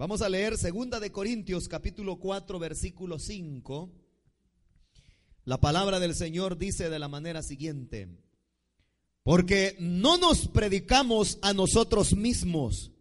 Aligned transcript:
Vamos 0.00 0.22
a 0.22 0.30
leer 0.30 0.56
segunda 0.56 0.98
de 0.98 1.12
Corintios 1.12 1.68
capítulo 1.68 2.18
4 2.18 2.58
versículo 2.58 3.18
5. 3.18 3.92
La 5.44 5.60
palabra 5.60 6.00
del 6.00 6.14
Señor 6.14 6.56
dice 6.56 6.88
de 6.88 6.98
la 6.98 7.06
manera 7.06 7.42
siguiente: 7.42 8.08
Porque 9.22 9.76
no 9.78 10.16
nos 10.16 10.48
predicamos 10.48 11.38
a 11.42 11.52
nosotros 11.52 12.16
mismos, 12.16 12.92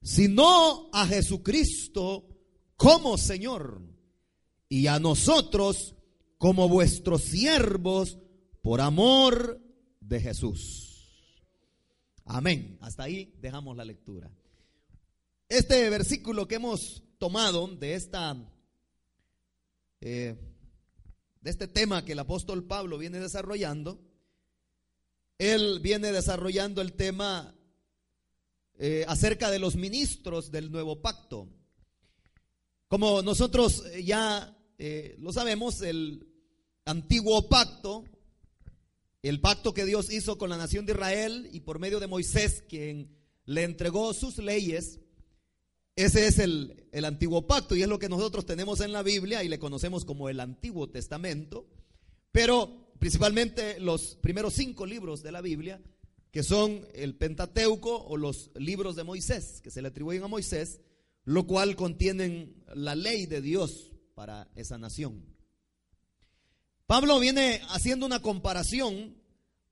sino 0.00 0.88
a 0.92 1.08
Jesucristo 1.08 2.28
como 2.76 3.18
Señor, 3.18 3.82
y 4.68 4.86
a 4.86 5.00
nosotros 5.00 5.96
como 6.38 6.68
vuestros 6.68 7.22
siervos 7.22 8.16
por 8.62 8.80
amor 8.80 9.60
de 10.00 10.20
Jesús. 10.20 11.42
Amén. 12.24 12.78
Hasta 12.80 13.02
ahí 13.02 13.34
dejamos 13.40 13.76
la 13.76 13.84
lectura. 13.84 14.30
Este 15.48 15.88
versículo 15.88 16.46
que 16.46 16.56
hemos 16.56 17.02
tomado 17.16 17.68
de 17.68 17.94
esta 17.94 18.36
eh, 20.02 20.36
de 21.40 21.50
este 21.50 21.66
tema 21.66 22.04
que 22.04 22.12
el 22.12 22.18
apóstol 22.18 22.64
Pablo 22.64 22.98
viene 22.98 23.18
desarrollando, 23.18 23.98
él 25.38 25.80
viene 25.80 26.12
desarrollando 26.12 26.82
el 26.82 26.92
tema 26.92 27.56
eh, 28.74 29.06
acerca 29.08 29.50
de 29.50 29.58
los 29.58 29.74
ministros 29.76 30.50
del 30.50 30.70
nuevo 30.70 31.00
pacto. 31.00 31.48
Como 32.86 33.22
nosotros 33.22 33.84
ya 34.04 34.54
eh, 34.76 35.16
lo 35.18 35.32
sabemos, 35.32 35.80
el 35.80 36.28
antiguo 36.84 37.48
pacto, 37.48 38.04
el 39.22 39.40
pacto 39.40 39.72
que 39.72 39.86
Dios 39.86 40.12
hizo 40.12 40.36
con 40.36 40.50
la 40.50 40.58
nación 40.58 40.84
de 40.84 40.92
Israel 40.92 41.48
y 41.50 41.60
por 41.60 41.78
medio 41.78 42.00
de 42.00 42.06
Moisés, 42.06 42.62
quien 42.68 43.16
le 43.46 43.62
entregó 43.62 44.12
sus 44.12 44.36
leyes, 44.36 45.00
ese 45.98 46.28
es 46.28 46.38
el, 46.38 46.86
antiguo 47.04 47.48
pacto 47.48 47.74
y 47.74 47.82
es 47.82 47.88
lo 47.88 47.98
que 47.98 48.08
nosotros 48.08 48.46
tenemos 48.46 48.80
en 48.80 48.92
la 48.92 49.02
Biblia 49.02 49.42
y 49.42 49.48
le 49.48 49.58
conocemos 49.58 50.04
como 50.04 50.28
el 50.28 50.38
Antiguo 50.38 50.88
Testamento. 50.88 51.66
Pero 52.30 52.92
principalmente 53.00 53.80
los 53.80 54.14
primeros 54.14 54.54
cinco 54.54 54.86
libros 54.86 55.24
de 55.24 55.32
la 55.32 55.40
Biblia, 55.40 55.82
que 56.30 56.44
son 56.44 56.86
el 56.94 57.16
Pentateuco 57.16 57.96
o 57.96 58.16
los 58.16 58.52
libros 58.54 58.94
de 58.94 59.02
Moisés, 59.02 59.60
que 59.60 59.72
se 59.72 59.82
le 59.82 59.88
atribuyen 59.88 60.22
a 60.22 60.28
Moisés, 60.28 60.80
lo 61.24 61.48
cual 61.48 61.74
contienen 61.74 62.62
la 62.76 62.94
ley 62.94 63.26
de 63.26 63.40
Dios 63.40 63.90
para 64.14 64.48
esa 64.54 64.78
nación. 64.78 65.24
Pablo 66.86 67.18
viene 67.18 67.60
haciendo 67.70 68.06
una 68.06 68.22
comparación 68.22 69.16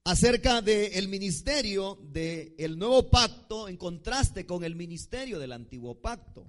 acerca 0.07 0.63
del 0.63 1.09
ministerio 1.09 1.99
del 2.13 2.79
nuevo 2.79 3.11
pacto 3.11 3.67
en 3.67 3.77
contraste 3.77 4.47
con 4.47 4.63
el 4.63 4.77
ministerio 4.77 5.41
del 5.41 5.51
antiguo 5.51 6.01
pacto. 6.01 6.49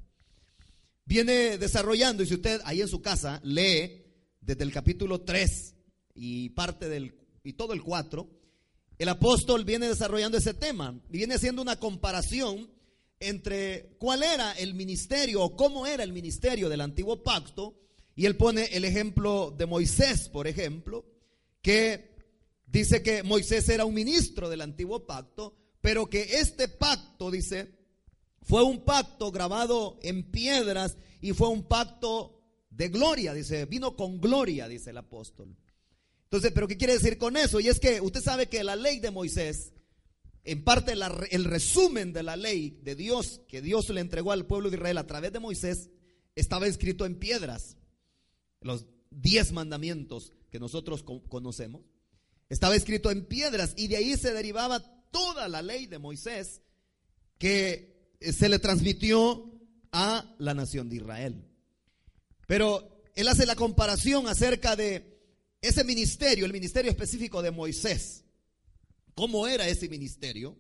Viene 1.05 1.57
desarrollando, 1.57 2.21
y 2.21 2.27
si 2.27 2.35
usted 2.35 2.61
ahí 2.65 2.81
en 2.81 2.87
su 2.87 3.01
casa 3.01 3.41
lee 3.43 4.05
desde 4.41 4.63
el 4.63 4.71
capítulo 4.71 5.21
3 5.21 5.73
y 6.13 6.49
parte 6.49 6.87
del, 6.87 7.15
y 7.43 7.53
todo 7.53 7.73
el 7.73 7.81
4, 7.81 8.29
el 8.99 9.09
apóstol 9.09 9.65
viene 9.65 9.87
desarrollando 9.87 10.37
ese 10.37 10.53
tema 10.53 10.93
y 11.09 11.17
viene 11.17 11.33
haciendo 11.33 11.63
una 11.63 11.79
comparación 11.79 12.69
entre 13.19 13.95
cuál 13.97 14.21
era 14.21 14.51
el 14.51 14.75
ministerio 14.75 15.41
o 15.41 15.55
cómo 15.55 15.87
era 15.87 16.03
el 16.03 16.13
ministerio 16.13 16.69
del 16.69 16.81
antiguo 16.81 17.23
pacto, 17.23 17.73
y 18.15 18.27
él 18.27 18.37
pone 18.37 18.65
el 18.65 18.85
ejemplo 18.85 19.51
de 19.57 19.65
Moisés, 19.65 20.29
por 20.29 20.45
ejemplo, 20.45 21.05
que 21.63 22.16
Dice 22.67 23.01
que 23.01 23.23
Moisés 23.23 23.67
era 23.69 23.85
un 23.85 23.93
ministro 23.93 24.49
del 24.49 24.61
antiguo 24.61 25.07
pacto, 25.07 25.55
pero 25.81 26.09
que 26.09 26.39
este 26.39 26.67
pacto, 26.67 27.31
dice, 27.31 27.73
fue 28.41 28.63
un 28.63 28.83
pacto 28.83 29.31
grabado 29.31 29.97
en 30.01 30.29
piedras 30.29 30.97
y 31.21 31.33
fue 31.33 31.47
un 31.47 31.63
pacto 31.63 32.43
de 32.69 32.89
gloria, 32.89 33.33
dice, 33.33 33.65
vino 33.65 33.95
con 33.95 34.19
gloria, 34.19 34.67
dice 34.67 34.91
el 34.91 34.97
apóstol. 34.97 35.55
Entonces, 36.25 36.51
pero 36.53 36.67
¿qué 36.67 36.77
quiere 36.77 36.93
decir 36.93 37.17
con 37.17 37.37
eso? 37.37 37.59
Y 37.61 37.69
es 37.69 37.79
que 37.79 38.01
usted 38.01 38.21
sabe 38.21 38.47
que 38.47 38.63
la 38.63 38.75
ley 38.75 38.99
de 38.99 39.11
Moisés, 39.11 39.73
en 40.43 40.63
parte 40.63 40.93
el 41.31 41.45
resumen 41.45 42.11
de 42.11 42.23
la 42.23 42.35
ley 42.35 42.79
de 42.83 42.95
Dios 42.95 43.41
que 43.47 43.61
Dios 43.61 43.89
le 43.89 44.01
entregó 44.01 44.33
al 44.33 44.45
pueblo 44.45 44.69
de 44.69 44.75
Israel 44.75 44.97
a 44.97 45.07
través 45.07 45.31
de 45.31 45.39
Moisés, 45.39 45.89
estaba 46.35 46.67
escrito 46.67 47.05
en 47.05 47.15
piedras. 47.15 47.77
Los 48.59 48.85
diez 49.09 49.53
mandamientos 49.53 50.33
que 50.51 50.59
nosotros 50.59 51.03
conocemos. 51.03 51.81
Estaba 52.49 52.75
escrito 52.75 53.11
en 53.11 53.25
piedras 53.25 53.73
y 53.75 53.87
de 53.87 53.97
ahí 53.97 54.15
se 54.17 54.33
derivaba 54.33 54.79
toda 55.11 55.47
la 55.47 55.61
ley 55.61 55.87
de 55.87 55.99
Moisés 55.99 56.61
que 57.37 58.13
eh, 58.19 58.31
se 58.31 58.49
le 58.49 58.59
transmitió 58.59 59.51
a 59.91 60.35
la 60.37 60.53
nación 60.53 60.89
de 60.89 60.97
Israel. 60.97 61.43
Pero 62.47 63.03
él 63.15 63.27
hace 63.27 63.45
la 63.45 63.55
comparación 63.55 64.27
acerca 64.27 64.75
de 64.75 65.17
ese 65.61 65.83
ministerio, 65.83 66.45
el 66.45 66.53
ministerio 66.53 66.91
específico 66.91 67.41
de 67.41 67.51
Moisés. 67.51 68.23
¿Cómo 69.15 69.47
era 69.47 69.67
ese 69.67 69.89
ministerio? 69.89 70.55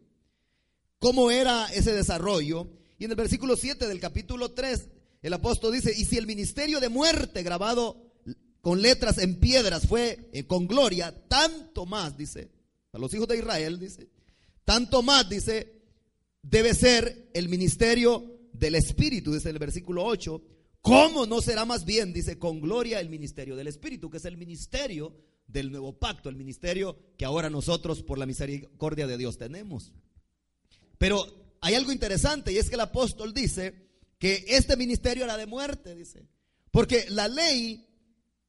¿Cómo 0.99 1.29
era 1.29 1.71
ese 1.73 1.93
desarrollo? 1.93 2.67
Y 2.97 3.05
en 3.05 3.11
el 3.11 3.17
versículo 3.17 3.55
7 3.55 3.87
del 3.87 3.99
capítulo 3.99 4.51
3, 4.51 4.89
el 5.21 5.33
apóstol 5.33 5.73
dice, 5.73 5.93
y 5.95 6.05
si 6.05 6.17
el 6.17 6.25
ministerio 6.25 6.79
de 6.79 6.89
muerte 6.89 7.43
grabado 7.43 8.06
con 8.67 8.81
letras 8.81 9.17
en 9.19 9.35
piedras 9.35 9.87
fue 9.87 10.29
eh, 10.33 10.45
con 10.45 10.67
gloria, 10.67 11.15
tanto 11.29 11.85
más, 11.85 12.17
dice, 12.17 12.51
a 12.91 12.97
los 12.97 13.13
hijos 13.13 13.29
de 13.29 13.37
Israel, 13.37 13.79
dice, 13.79 14.09
tanto 14.65 15.01
más, 15.01 15.29
dice, 15.29 15.83
debe 16.41 16.73
ser 16.73 17.29
el 17.33 17.47
ministerio 17.47 18.41
del 18.51 18.75
Espíritu, 18.75 19.33
dice 19.33 19.51
el 19.51 19.57
versículo 19.57 20.03
8. 20.03 20.41
¿Cómo 20.81 21.25
no 21.25 21.39
será 21.39 21.63
más 21.63 21.85
bien, 21.85 22.11
dice, 22.11 22.37
con 22.37 22.59
gloria 22.59 22.99
el 22.99 23.07
ministerio 23.07 23.55
del 23.55 23.67
Espíritu, 23.67 24.09
que 24.09 24.17
es 24.17 24.25
el 24.25 24.35
ministerio 24.35 25.15
del 25.47 25.71
nuevo 25.71 25.97
pacto, 25.97 26.27
el 26.27 26.35
ministerio 26.35 26.97
que 27.17 27.23
ahora 27.23 27.49
nosotros 27.49 28.03
por 28.03 28.17
la 28.17 28.25
misericordia 28.25 29.07
de 29.07 29.17
Dios 29.17 29.37
tenemos? 29.37 29.93
Pero 30.97 31.55
hay 31.61 31.75
algo 31.75 31.93
interesante 31.93 32.51
y 32.51 32.57
es 32.57 32.67
que 32.67 32.75
el 32.75 32.81
apóstol 32.81 33.33
dice 33.33 33.87
que 34.19 34.43
este 34.49 34.75
ministerio 34.75 35.23
era 35.23 35.37
de 35.37 35.45
muerte, 35.45 35.95
dice, 35.95 36.27
porque 36.69 37.05
la 37.07 37.29
ley 37.29 37.86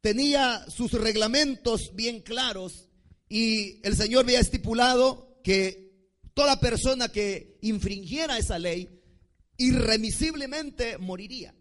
tenía 0.08 0.64
sus 0.70 0.92
reglamentos 0.92 1.94
bien 1.94 2.22
claros 2.22 2.88
y 3.28 3.86
el 3.86 3.94
Señor 3.94 4.24
había 4.24 4.40
estipulado 4.40 5.38
que 5.44 5.92
toda 6.32 6.60
persona 6.60 7.10
que 7.10 7.58
infringiera 7.60 8.38
esa 8.38 8.58
ley 8.58 8.88
irremisiblemente 9.58 10.96
moriría. 10.96 11.54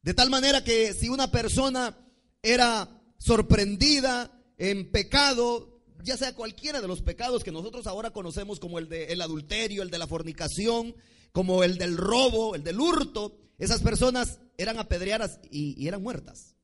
De 0.00 0.14
tal 0.14 0.30
manera 0.30 0.62
que 0.62 0.94
si 0.94 1.08
una 1.08 1.32
persona 1.32 1.98
era 2.40 3.02
sorprendida 3.18 4.30
en 4.58 4.92
pecado, 4.92 5.82
ya 6.04 6.16
sea 6.16 6.36
cualquiera 6.36 6.80
de 6.80 6.86
los 6.86 7.02
pecados 7.02 7.42
que 7.42 7.50
nosotros 7.50 7.88
ahora 7.88 8.12
conocemos 8.12 8.60
como 8.60 8.78
el 8.78 8.88
del 8.88 9.20
adulterio, 9.20 9.82
el 9.82 9.90
de 9.90 9.98
la 9.98 10.06
fornicación, 10.06 10.94
como 11.32 11.64
el 11.64 11.78
del 11.78 11.96
robo, 11.96 12.54
el 12.54 12.62
del 12.62 12.80
hurto, 12.80 13.36
esas 13.58 13.82
personas 13.82 14.38
eran 14.56 14.78
apedreadas 14.78 15.40
y 15.50 15.88
eran 15.88 16.00
muertas 16.00 16.55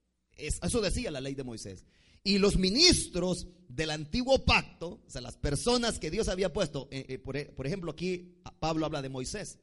eso 0.46 0.80
decía 0.80 1.10
la 1.10 1.20
ley 1.20 1.34
de 1.34 1.44
Moisés. 1.44 1.84
Y 2.24 2.38
los 2.38 2.56
ministros 2.56 3.48
del 3.68 3.90
antiguo 3.90 4.44
pacto, 4.44 5.00
o 5.06 5.10
sea, 5.10 5.20
las 5.20 5.36
personas 5.36 5.98
que 5.98 6.10
Dios 6.10 6.28
había 6.28 6.52
puesto, 6.52 6.88
eh, 6.90 7.06
eh, 7.08 7.18
por, 7.18 7.54
por 7.54 7.66
ejemplo, 7.66 7.90
aquí 7.90 8.36
Pablo 8.60 8.86
habla 8.86 9.02
de 9.02 9.08
Moisés. 9.08 9.58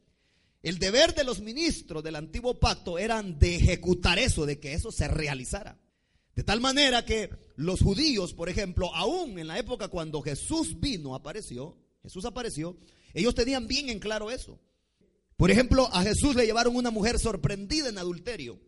El 0.62 0.78
deber 0.78 1.16
de 1.16 1.24
los 1.24 1.40
ministros 1.40 2.04
del 2.04 2.16
antiguo 2.16 2.60
pacto 2.60 2.98
eran 2.98 3.40
de 3.40 3.56
ejecutar 3.56 4.20
eso, 4.20 4.46
de 4.46 4.60
que 4.60 4.74
eso 4.74 4.92
se 4.92 5.08
realizara. 5.08 5.80
De 6.36 6.44
tal 6.44 6.60
manera 6.60 7.06
que 7.06 7.30
los 7.56 7.82
judíos, 7.82 8.34
por 8.34 8.50
ejemplo, 8.50 8.94
aún 8.96 9.40
en 9.40 9.48
la 9.48 9.58
época 9.58 9.88
cuando 9.88 10.22
Jesús 10.22 10.80
vino, 10.80 11.16
apareció, 11.16 11.78
Jesús 12.04 12.26
apareció, 12.26 12.78
ellos 13.14 13.36
tenían 13.36 13.68
bien 13.68 13.90
en 13.90 14.00
claro 14.00 14.32
eso. 14.32 14.60
Por 15.38 15.52
ejemplo, 15.52 15.88
a 15.94 16.04
Jesús 16.04 16.36
le 16.36 16.46
llevaron 16.46 16.76
una 16.76 16.92
mujer 16.92 17.20
sorprendida 17.20 17.90
en 17.90 17.98
adulterio. 17.98 18.60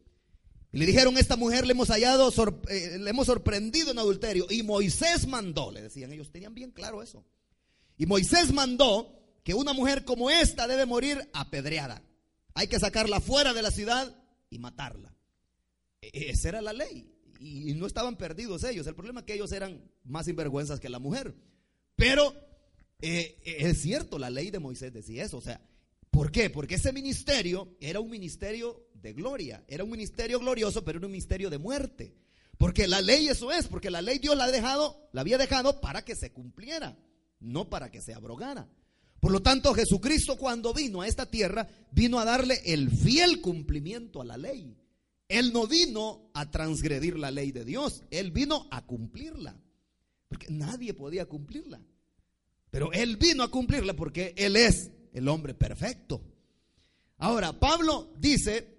Y 0.71 0.77
le 0.77 0.85
dijeron, 0.85 1.17
esta 1.17 1.35
mujer 1.35 1.65
le 1.65 1.73
hemos 1.73 1.89
hallado, 1.89 2.31
eh, 2.69 2.97
le 2.97 3.09
hemos 3.09 3.27
sorprendido 3.27 3.91
en 3.91 3.99
adulterio. 3.99 4.47
Y 4.49 4.63
Moisés 4.63 5.27
mandó, 5.27 5.71
le 5.71 5.81
decían, 5.81 6.11
ellos 6.13 6.31
tenían 6.31 6.53
bien 6.53 6.71
claro 6.71 7.03
eso. 7.03 7.25
Y 7.97 8.05
Moisés 8.05 8.53
mandó 8.53 9.13
que 9.43 9.53
una 9.53 9.73
mujer 9.73 10.05
como 10.05 10.29
esta 10.29 10.67
debe 10.67 10.85
morir 10.85 11.29
apedreada. 11.33 12.01
Hay 12.53 12.67
que 12.67 12.79
sacarla 12.79 13.19
fuera 13.19 13.53
de 13.53 13.61
la 13.61 13.71
ciudad 13.71 14.15
y 14.49 14.59
matarla. 14.59 15.13
E, 16.01 16.07
e, 16.07 16.29
esa 16.31 16.49
era 16.49 16.61
la 16.61 16.73
ley. 16.73 17.11
Y 17.39 17.73
no 17.73 17.85
estaban 17.85 18.17
perdidos 18.17 18.63
ellos. 18.63 18.87
El 18.87 18.95
problema 18.95 19.21
es 19.21 19.25
que 19.25 19.33
ellos 19.33 19.51
eran 19.51 19.83
más 20.03 20.27
sinvergüenzas 20.27 20.79
que 20.79 20.89
la 20.89 20.99
mujer. 20.99 21.35
Pero 21.95 22.33
eh, 23.01 23.41
es 23.43 23.81
cierto, 23.81 24.19
la 24.19 24.29
ley 24.29 24.51
de 24.51 24.59
Moisés 24.59 24.93
decía 24.93 25.25
eso. 25.25 25.37
O 25.37 25.41
sea, 25.41 25.59
¿por 26.11 26.31
qué? 26.31 26.49
Porque 26.49 26.75
ese 26.75 26.93
ministerio 26.93 27.75
era 27.81 27.99
un 27.99 28.09
ministerio 28.09 28.87
de 29.01 29.13
gloria. 29.13 29.63
Era 29.67 29.83
un 29.83 29.89
ministerio 29.89 30.39
glorioso, 30.39 30.83
pero 30.83 30.99
era 30.99 31.07
un 31.07 31.11
ministerio 31.11 31.49
de 31.49 31.57
muerte. 31.57 32.15
Porque 32.57 32.87
la 32.87 33.01
ley 33.01 33.27
eso 33.27 33.51
es, 33.51 33.67
porque 33.67 33.89
la 33.89 34.01
ley 34.01 34.19
Dios 34.19 34.37
la 34.37 34.45
ha 34.45 34.51
dejado, 34.51 35.09
la 35.13 35.21
había 35.21 35.37
dejado 35.37 35.81
para 35.81 36.05
que 36.05 36.15
se 36.15 36.31
cumpliera, 36.31 36.97
no 37.39 37.69
para 37.69 37.89
que 37.89 38.01
se 38.01 38.13
abrogara. 38.13 38.69
Por 39.19 39.31
lo 39.31 39.41
tanto, 39.41 39.73
Jesucristo 39.73 40.37
cuando 40.37 40.73
vino 40.73 41.01
a 41.01 41.07
esta 41.07 41.25
tierra, 41.25 41.67
vino 41.91 42.19
a 42.19 42.25
darle 42.25 42.61
el 42.65 42.91
fiel 42.91 43.41
cumplimiento 43.41 44.21
a 44.21 44.25
la 44.25 44.37
ley. 44.37 44.77
Él 45.27 45.53
no 45.53 45.65
vino 45.65 46.29
a 46.33 46.51
transgredir 46.51 47.17
la 47.17 47.31
ley 47.31 47.51
de 47.51 47.65
Dios, 47.65 48.03
él 48.11 48.31
vino 48.31 48.67
a 48.69 48.85
cumplirla. 48.85 49.59
Porque 50.27 50.47
nadie 50.49 50.93
podía 50.93 51.25
cumplirla. 51.25 51.81
Pero 52.69 52.91
él 52.93 53.17
vino 53.17 53.43
a 53.43 53.51
cumplirla 53.51 53.95
porque 53.95 54.33
él 54.37 54.55
es 54.55 54.91
el 55.13 55.27
hombre 55.27 55.53
perfecto. 55.53 56.21
Ahora, 57.17 57.53
Pablo 57.53 58.13
dice 58.17 58.70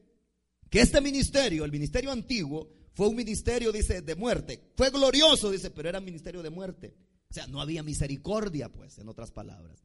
que 0.72 0.80
este 0.80 1.02
ministerio, 1.02 1.66
el 1.66 1.70
ministerio 1.70 2.10
antiguo, 2.10 2.66
fue 2.94 3.06
un 3.06 3.14
ministerio, 3.14 3.72
dice, 3.72 4.00
de 4.00 4.14
muerte. 4.14 4.72
Fue 4.74 4.88
glorioso, 4.88 5.50
dice, 5.50 5.70
pero 5.70 5.90
era 5.90 5.98
un 5.98 6.06
ministerio 6.06 6.42
de 6.42 6.48
muerte. 6.48 6.94
O 7.30 7.34
sea, 7.34 7.46
no 7.46 7.60
había 7.60 7.82
misericordia, 7.82 8.70
pues, 8.70 8.96
en 8.96 9.06
otras 9.06 9.32
palabras. 9.32 9.84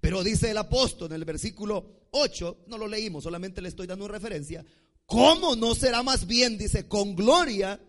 Pero 0.00 0.24
dice 0.24 0.50
el 0.50 0.58
apóstol 0.58 1.12
en 1.12 1.20
el 1.20 1.24
versículo 1.24 2.08
8, 2.10 2.64
no 2.66 2.78
lo 2.78 2.88
leímos, 2.88 3.22
solamente 3.22 3.62
le 3.62 3.68
estoy 3.68 3.86
dando 3.86 4.06
una 4.06 4.14
referencia. 4.14 4.64
¿Cómo 5.06 5.54
no 5.54 5.72
será 5.76 6.02
más 6.02 6.26
bien, 6.26 6.58
dice, 6.58 6.88
con 6.88 7.14
gloria 7.14 7.80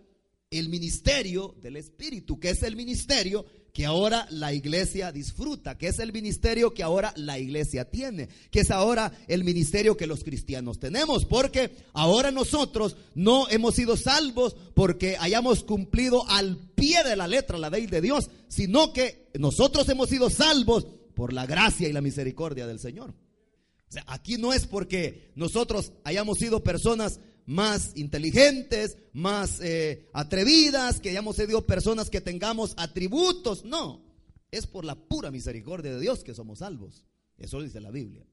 el 0.52 0.70
ministerio 0.70 1.56
del 1.64 1.78
Espíritu, 1.78 2.40
que 2.40 2.52
es 2.52 2.62
el 2.62 2.76
ministerio 2.76 3.44
que 3.76 3.86
ahora 3.86 4.26
la 4.30 4.54
iglesia 4.54 5.12
disfruta, 5.12 5.78
que 5.78 5.90
es 5.90 6.00
el 6.00 6.14
ministerio 6.14 6.74
que 6.74 6.82
ahora 6.82 7.12
la 7.18 7.40
iglesia 7.40 7.84
tiene, 7.84 8.30
que 8.50 8.62
es 8.62 8.72
ahora 8.72 9.12
el 9.28 9.44
ministerio 9.44 9.98
que 9.98 10.08
los 10.08 10.24
cristianos 10.24 10.80
tenemos, 10.80 11.26
porque 11.26 11.76
ahora 11.92 12.32
nosotros 12.32 12.96
no 13.16 13.50
hemos 13.50 13.76
sido 13.76 13.98
salvos 13.98 14.56
porque 14.76 15.18
hayamos 15.20 15.66
cumplido 15.66 16.26
al 16.30 16.56
pie 16.74 17.04
de 17.04 17.18
la 17.18 17.28
letra 17.28 17.58
la 17.58 17.70
ley 17.70 17.86
de 17.86 18.00
Dios, 18.00 18.30
sino 18.48 18.94
que 18.94 19.28
nosotros 19.38 19.90
hemos 19.90 20.08
sido 20.08 20.30
salvos 20.30 20.88
por 21.14 21.34
la 21.34 21.46
gracia 21.46 21.90
y 21.90 21.92
la 21.92 22.00
misericordia 22.00 22.68
del 22.68 22.80
Señor. 22.80 23.10
O 23.10 23.92
sea, 23.92 24.06
aquí 24.08 24.38
no 24.38 24.54
es 24.54 24.68
porque 24.68 25.34
nosotros 25.36 25.92
hayamos 26.06 26.38
sido 26.38 26.64
personas 26.64 27.20
más 27.46 27.92
inteligentes, 27.96 28.98
más 29.14 29.60
eh, 29.62 30.10
atrevidas, 30.14 31.00
que 31.00 31.10
hayamos 31.10 31.36
sido 31.36 31.66
personas 31.66 32.10
que 32.10 32.22
tengamos 32.22 32.74
atributos. 32.78 33.66
No, 33.66 34.04
es 34.52 34.68
por 34.68 34.86
la 34.86 34.96
pura 34.96 35.32
misericordia 35.32 35.94
de 35.94 36.00
Dios 36.00 36.24
que 36.24 36.34
somos 36.34 36.60
salvos. 36.60 37.06
Eso 37.38 37.62
dice 37.62 37.82
la 37.82 37.92
Biblia. 37.92 38.26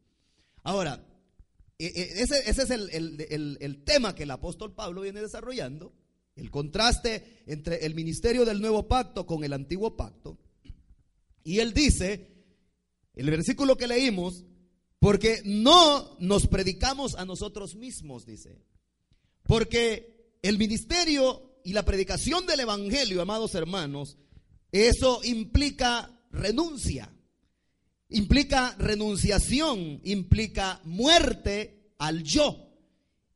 Ahora, 0.62 1.04
e, 1.78 1.86
e, 1.86 2.22
ese, 2.22 2.48
es 2.48 2.70
el, 2.70 3.56
el 3.60 3.84
tema 3.84 4.14
que 4.14 4.22
el 4.22 4.30
apóstol 4.30 4.74
Pablo 4.74 5.02
viene 5.02 5.20
desarrollando, 5.20 5.92
el 6.36 6.50
contraste 6.50 7.42
entre 7.46 7.84
el 7.84 7.94
ministerio 7.94 8.44
del 8.44 8.60
nuevo 8.60 8.88
pacto 8.88 9.26
con 9.26 9.44
el 9.44 9.52
antiguo 9.52 9.96
pacto. 9.96 10.38
Y 11.44 11.58
él 11.58 11.74
dice, 11.74 12.32
el 13.14 13.30
versículo 13.30 13.76
que 13.76 13.86
leímos, 13.86 14.44
porque 14.98 15.42
no 15.44 16.16
nos 16.20 16.46
predicamos 16.46 17.16
a 17.16 17.24
nosotros 17.24 17.74
mismos, 17.74 18.24
dice. 18.24 18.62
Porque 19.44 20.36
el 20.42 20.58
ministerio 20.58 21.60
y 21.64 21.72
la 21.72 21.84
predicación 21.84 22.46
del 22.46 22.60
Evangelio, 22.60 23.22
amados 23.22 23.54
hermanos, 23.54 24.16
eso 24.70 25.20
implica 25.24 26.10
renuncia, 26.30 27.12
implica 28.08 28.74
renunciación, 28.78 30.00
implica 30.04 30.80
muerte 30.84 31.92
al 31.98 32.22
yo, 32.22 32.70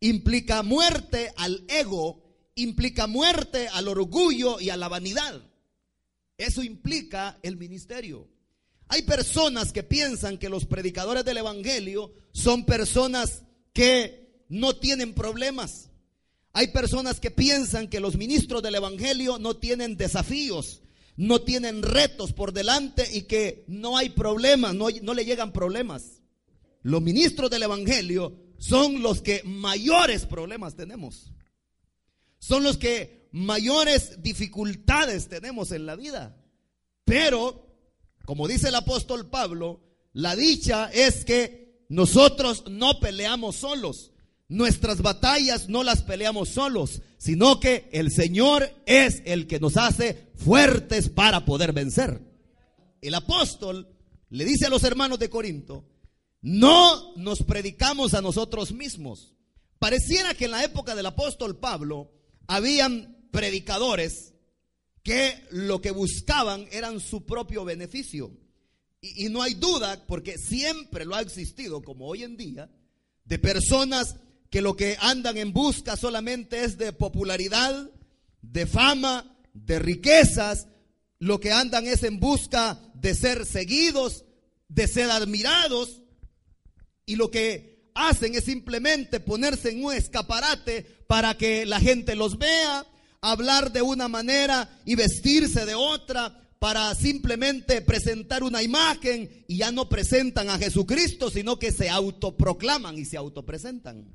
implica 0.01 0.63
muerte 0.63 1.33
al 1.37 1.65
ego, 1.69 2.23
implica 2.55 3.07
muerte 3.07 3.69
al 3.69 3.89
orgullo 3.89 4.61
y 4.61 4.71
a 4.71 4.77
la 4.77 4.89
vanidad. 4.89 5.43
Eso 6.39 6.63
implica 6.63 7.39
el 7.43 7.57
ministerio. 7.57 8.29
Hay 8.89 9.03
personas 9.03 9.73
que 9.73 9.83
piensan 9.83 10.39
que 10.39 10.49
los 10.49 10.65
predicadores 10.65 11.25
del 11.25 11.39
Evangelio 11.39 12.13
son 12.33 12.65
personas 12.65 13.43
que 13.73 14.45
no 14.49 14.77
tienen 14.77 15.13
problemas, 15.13 15.91
hay 16.57 16.69
personas 16.69 17.21
que 17.21 17.31
piensan 17.31 17.87
que 17.87 18.01
los 18.01 18.17
ministros 18.17 18.63
del 18.63 18.77
Evangelio 18.77 19.39
no 19.39 19.59
tienen 19.59 19.99
desafíos, 19.99 20.81
no 21.15 21.43
tienen 21.43 21.83
retos 21.83 22.33
por 22.33 22.55
delante 22.55 23.07
y 23.13 23.25
que 23.25 23.67
no 23.69 23.99
hay 23.99 24.09
problemas, 24.09 24.75
no, 24.75 24.87
no 25.03 25.13
le 25.13 25.27
llegan 25.27 25.53
problemas. 25.53 26.23
Los 26.83 27.03
ministros 27.03 27.51
del 27.51 27.65
Evangelio 27.65 28.39
son 28.57 29.03
los 29.03 29.21
que 29.21 29.43
mayores 29.45 30.25
problemas 30.25 30.77
tenemos. 30.77 31.31
Son 32.39 32.63
los 32.63 32.79
que 32.79 33.29
mayores 33.33 34.23
dificultades 34.23 35.29
tenemos 35.29 35.73
en 35.73 35.85
la 35.85 35.95
vida. 35.95 36.43
Pero, 37.05 37.67
como 38.25 38.49
dice 38.49 38.69
el 38.69 38.77
apóstol 38.77 39.29
Pablo, 39.29 39.83
la 40.15 40.35
dicha 40.35 40.89
es 40.91 41.27
que 41.27 41.85
nosotros 41.91 42.65
no 42.71 42.99
peleamos 42.99 43.57
solos. 43.57 44.13
Nuestras 44.49 45.03
batallas 45.03 45.69
no 45.69 45.83
las 45.83 46.03
peleamos 46.03 46.51
solos, 46.51 47.03
sino 47.19 47.59
que 47.59 47.89
el 47.93 48.13
Señor 48.13 48.71
es 48.87 49.23
el 49.25 49.49
que 49.49 49.59
nos 49.59 49.77
hace 49.77 50.29
fuertes 50.37 51.09
para 51.09 51.45
poder 51.45 51.73
vencer. 51.73 52.21
El 53.01 53.15
apóstol 53.15 53.89
le 54.31 54.45
dice 54.45 54.67
a 54.67 54.71
los 54.71 54.85
hermanos 54.85 55.19
de 55.19 55.31
Corinto, 55.31 55.85
no 56.43 57.15
nos 57.17 57.43
predicamos 57.43 58.15
a 58.15 58.23
nosotros 58.23 58.73
mismos. 58.73 59.35
Pareciera 59.81 60.35
que 60.35 60.45
en 60.45 60.53
la 60.53 60.63
época 60.63 60.95
del 60.95 61.07
apóstol 61.07 61.59
Pablo 61.59 62.13
habían 62.47 63.29
predicadores 63.33 64.33
que 65.03 65.45
lo 65.51 65.81
que 65.81 65.91
buscaban 65.91 66.69
eran 66.71 67.01
su 67.01 67.27
propio 67.27 67.65
beneficio. 67.65 68.31
Y, 69.01 69.27
y, 69.27 69.29
no 69.29 69.43
hay 69.43 69.55
duda, 69.55 70.05
porque 70.07 70.39
siempre 70.39 71.05
lo 71.05 71.15
ha 71.15 71.21
existido, 71.21 71.83
como 71.83 72.07
hoy 72.07 72.23
en 72.23 72.37
día, 72.37 72.71
de 73.25 73.39
personas 73.39 74.17
que 74.51 74.61
lo 74.61 74.77
que 74.77 74.97
andan 75.01 75.37
en 75.37 75.53
busca 75.53 75.97
solamente 75.97 76.65
es 76.65 76.79
de 76.79 76.93
popularidad, 76.93 77.91
de 78.43 78.67
fama, 78.67 79.37
de 79.53 79.79
riquezas, 79.79 80.69
lo 81.19 81.41
que 81.41 81.53
andan 81.53 81.87
es 81.87 82.03
en 82.03 82.21
busca 82.21 82.81
de 82.95 83.15
ser 83.15 83.47
seguidos, 83.47 84.25
de 84.69 84.87
ser 84.87 85.11
admirados, 85.11 86.03
y 87.07 87.17
lo 87.17 87.31
que 87.31 87.91
hacen 87.95 88.35
es 88.35 88.45
simplemente 88.45 89.21
ponerse 89.21 89.71
en 89.71 89.85
un 89.85 89.95
escaparate 89.95 90.83
para 91.07 91.37
que 91.37 91.65
la 91.67 91.81
gente 91.81 92.15
los 92.17 92.39
vea, 92.39 92.87
hablar 93.21 93.73
de 93.73 93.83
una 93.83 94.09
manera 94.09 94.81
y 94.85 94.95
vestirse 94.95 95.65
de 95.65 95.75
otra, 95.75 96.43
para 96.59 96.95
simplemente 96.95 97.83
presentar 97.83 98.43
una 98.43 98.63
imagen 98.63 99.45
y 99.47 99.59
ya 99.59 99.71
no 99.73 99.89
presentan 99.89 100.49
a 100.49 100.59
Jesucristo, 100.59 101.31
sino 101.31 101.59
que 101.59 101.71
se 101.71 101.91
autoproclaman 101.91 102.99
y 102.99 103.05
se 103.05 103.17
autopresentan. 103.17 104.07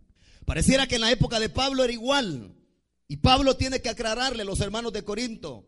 Pareciera 0.46 0.88
que 0.88 0.96
en 0.96 1.02
la 1.02 1.12
época 1.12 1.40
de 1.40 1.50
Pablo 1.50 1.84
era 1.84 1.94
igual. 1.94 2.56
Y 3.08 3.18
Pablo 3.18 3.58
tiene 3.58 3.82
que 3.82 3.90
aclararle 3.90 4.44
a 4.44 4.46
los 4.46 4.62
hermanos 4.62 4.94
de 4.94 5.04
Corinto. 5.04 5.68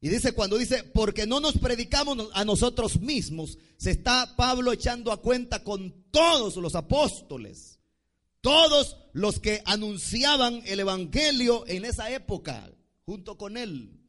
Y 0.00 0.10
dice, 0.10 0.32
cuando 0.32 0.58
dice, 0.58 0.84
porque 0.84 1.26
no 1.26 1.40
nos 1.40 1.56
predicamos 1.56 2.28
a 2.34 2.44
nosotros 2.44 3.00
mismos, 3.00 3.56
se 3.78 3.90
está 3.90 4.36
Pablo 4.36 4.70
echando 4.70 5.10
a 5.12 5.22
cuenta 5.22 5.64
con 5.64 6.04
todos 6.10 6.56
los 6.56 6.74
apóstoles, 6.74 7.80
todos 8.42 8.98
los 9.14 9.40
que 9.40 9.62
anunciaban 9.64 10.60
el 10.66 10.80
Evangelio 10.80 11.64
en 11.66 11.86
esa 11.86 12.10
época, 12.10 12.70
junto 13.06 13.38
con 13.38 13.56
él. 13.56 14.03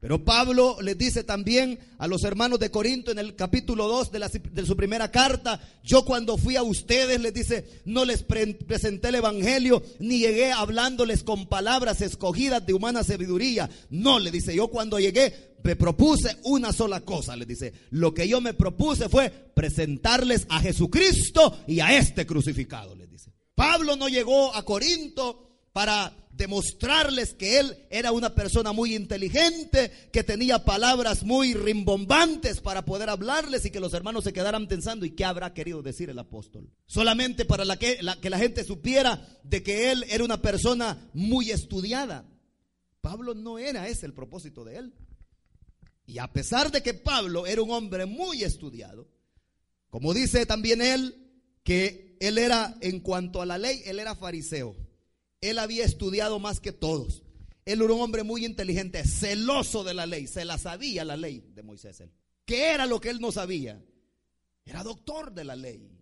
Pero 0.00 0.24
Pablo 0.24 0.78
les 0.80 0.96
dice 0.96 1.24
también 1.24 1.78
a 1.98 2.06
los 2.06 2.24
hermanos 2.24 2.58
de 2.58 2.70
Corinto 2.70 3.10
en 3.10 3.18
el 3.18 3.36
capítulo 3.36 3.86
2 3.86 4.10
de, 4.10 4.66
su 4.66 4.74
primera 4.74 5.10
carta, 5.10 5.60
yo 5.84 6.06
cuando 6.06 6.38
fui 6.38 6.56
a 6.56 6.62
ustedes 6.62 7.20
les 7.20 7.34
dice, 7.34 7.82
no 7.84 8.06
les 8.06 8.22
presenté 8.22 9.08
el 9.08 9.16
Evangelio, 9.16 9.82
ni 9.98 10.20
llegué 10.20 10.52
hablándoles 10.52 11.22
con 11.22 11.46
palabras 11.48 12.00
escogidas 12.00 12.64
de 12.64 12.72
humana 12.72 13.04
sabiduría. 13.04 13.68
No, 13.90 14.18
le 14.18 14.30
dice, 14.30 14.56
yo 14.56 14.68
cuando 14.68 14.98
llegué 14.98 15.50
me 15.62 15.76
propuse 15.76 16.34
una 16.44 16.72
sola 16.72 17.00
cosa, 17.00 17.36
les 17.36 17.46
dice, 17.46 17.74
lo 17.90 18.14
que 18.14 18.26
yo 18.26 18.40
me 18.40 18.54
propuse 18.54 19.10
fue 19.10 19.28
presentarles 19.28 20.46
a 20.48 20.60
Jesucristo 20.60 21.58
y 21.66 21.80
a 21.80 21.98
este 21.98 22.24
crucificado, 22.24 22.94
les 22.94 23.10
dice. 23.10 23.34
Pablo 23.54 23.96
no 23.96 24.08
llegó 24.08 24.54
a 24.54 24.64
Corinto 24.64 25.49
para 25.72 26.12
demostrarles 26.32 27.34
que 27.34 27.58
él 27.58 27.86
era 27.90 28.12
una 28.12 28.34
persona 28.34 28.72
muy 28.72 28.94
inteligente, 28.94 29.92
que 30.12 30.24
tenía 30.24 30.64
palabras 30.64 31.22
muy 31.22 31.54
rimbombantes 31.54 32.60
para 32.60 32.84
poder 32.84 33.10
hablarles 33.10 33.64
y 33.66 33.70
que 33.70 33.80
los 33.80 33.92
hermanos 33.92 34.24
se 34.24 34.32
quedaran 34.32 34.66
pensando, 34.66 35.04
¿y 35.04 35.10
qué 35.10 35.24
habrá 35.24 35.52
querido 35.52 35.82
decir 35.82 36.08
el 36.08 36.18
apóstol? 36.18 36.70
Solamente 36.86 37.44
para 37.44 37.76
que, 37.76 38.02
la, 38.02 38.18
que 38.18 38.30
la 38.30 38.38
gente 38.38 38.64
supiera 38.64 39.38
de 39.44 39.62
que 39.62 39.92
él 39.92 40.06
era 40.08 40.24
una 40.24 40.40
persona 40.40 41.10
muy 41.12 41.50
estudiada. 41.50 42.26
Pablo 43.00 43.34
no 43.34 43.58
era 43.58 43.88
ese 43.88 44.06
el 44.06 44.14
propósito 44.14 44.64
de 44.64 44.76
él. 44.76 44.94
Y 46.06 46.18
a 46.18 46.32
pesar 46.32 46.72
de 46.72 46.82
que 46.82 46.94
Pablo 46.94 47.46
era 47.46 47.62
un 47.62 47.70
hombre 47.70 48.06
muy 48.06 48.42
estudiado, 48.42 49.08
como 49.90 50.14
dice 50.14 50.46
también 50.46 50.80
él, 50.80 51.14
que 51.62 52.16
él 52.20 52.38
era, 52.38 52.76
en 52.80 53.00
cuanto 53.00 53.42
a 53.42 53.46
la 53.46 53.58
ley, 53.58 53.82
él 53.84 53.98
era 53.98 54.14
fariseo. 54.14 54.74
Él 55.40 55.58
había 55.58 55.84
estudiado 55.84 56.38
más 56.38 56.60
que 56.60 56.72
todos. 56.72 57.22
Él 57.64 57.82
era 57.82 57.92
un 57.92 58.00
hombre 58.00 58.22
muy 58.22 58.44
inteligente, 58.44 59.04
celoso 59.04 59.84
de 59.84 59.94
la 59.94 60.06
ley, 60.06 60.26
se 60.26 60.44
la 60.44 60.58
sabía 60.58 61.04
la 61.04 61.16
ley 61.16 61.44
de 61.54 61.62
Moisés. 61.62 62.02
¿Qué 62.44 62.72
era 62.72 62.86
lo 62.86 63.00
que 63.00 63.10
él 63.10 63.20
no 63.20 63.30
sabía? 63.30 63.82
Era 64.64 64.82
doctor 64.82 65.32
de 65.32 65.44
la 65.44 65.56
ley. 65.56 66.00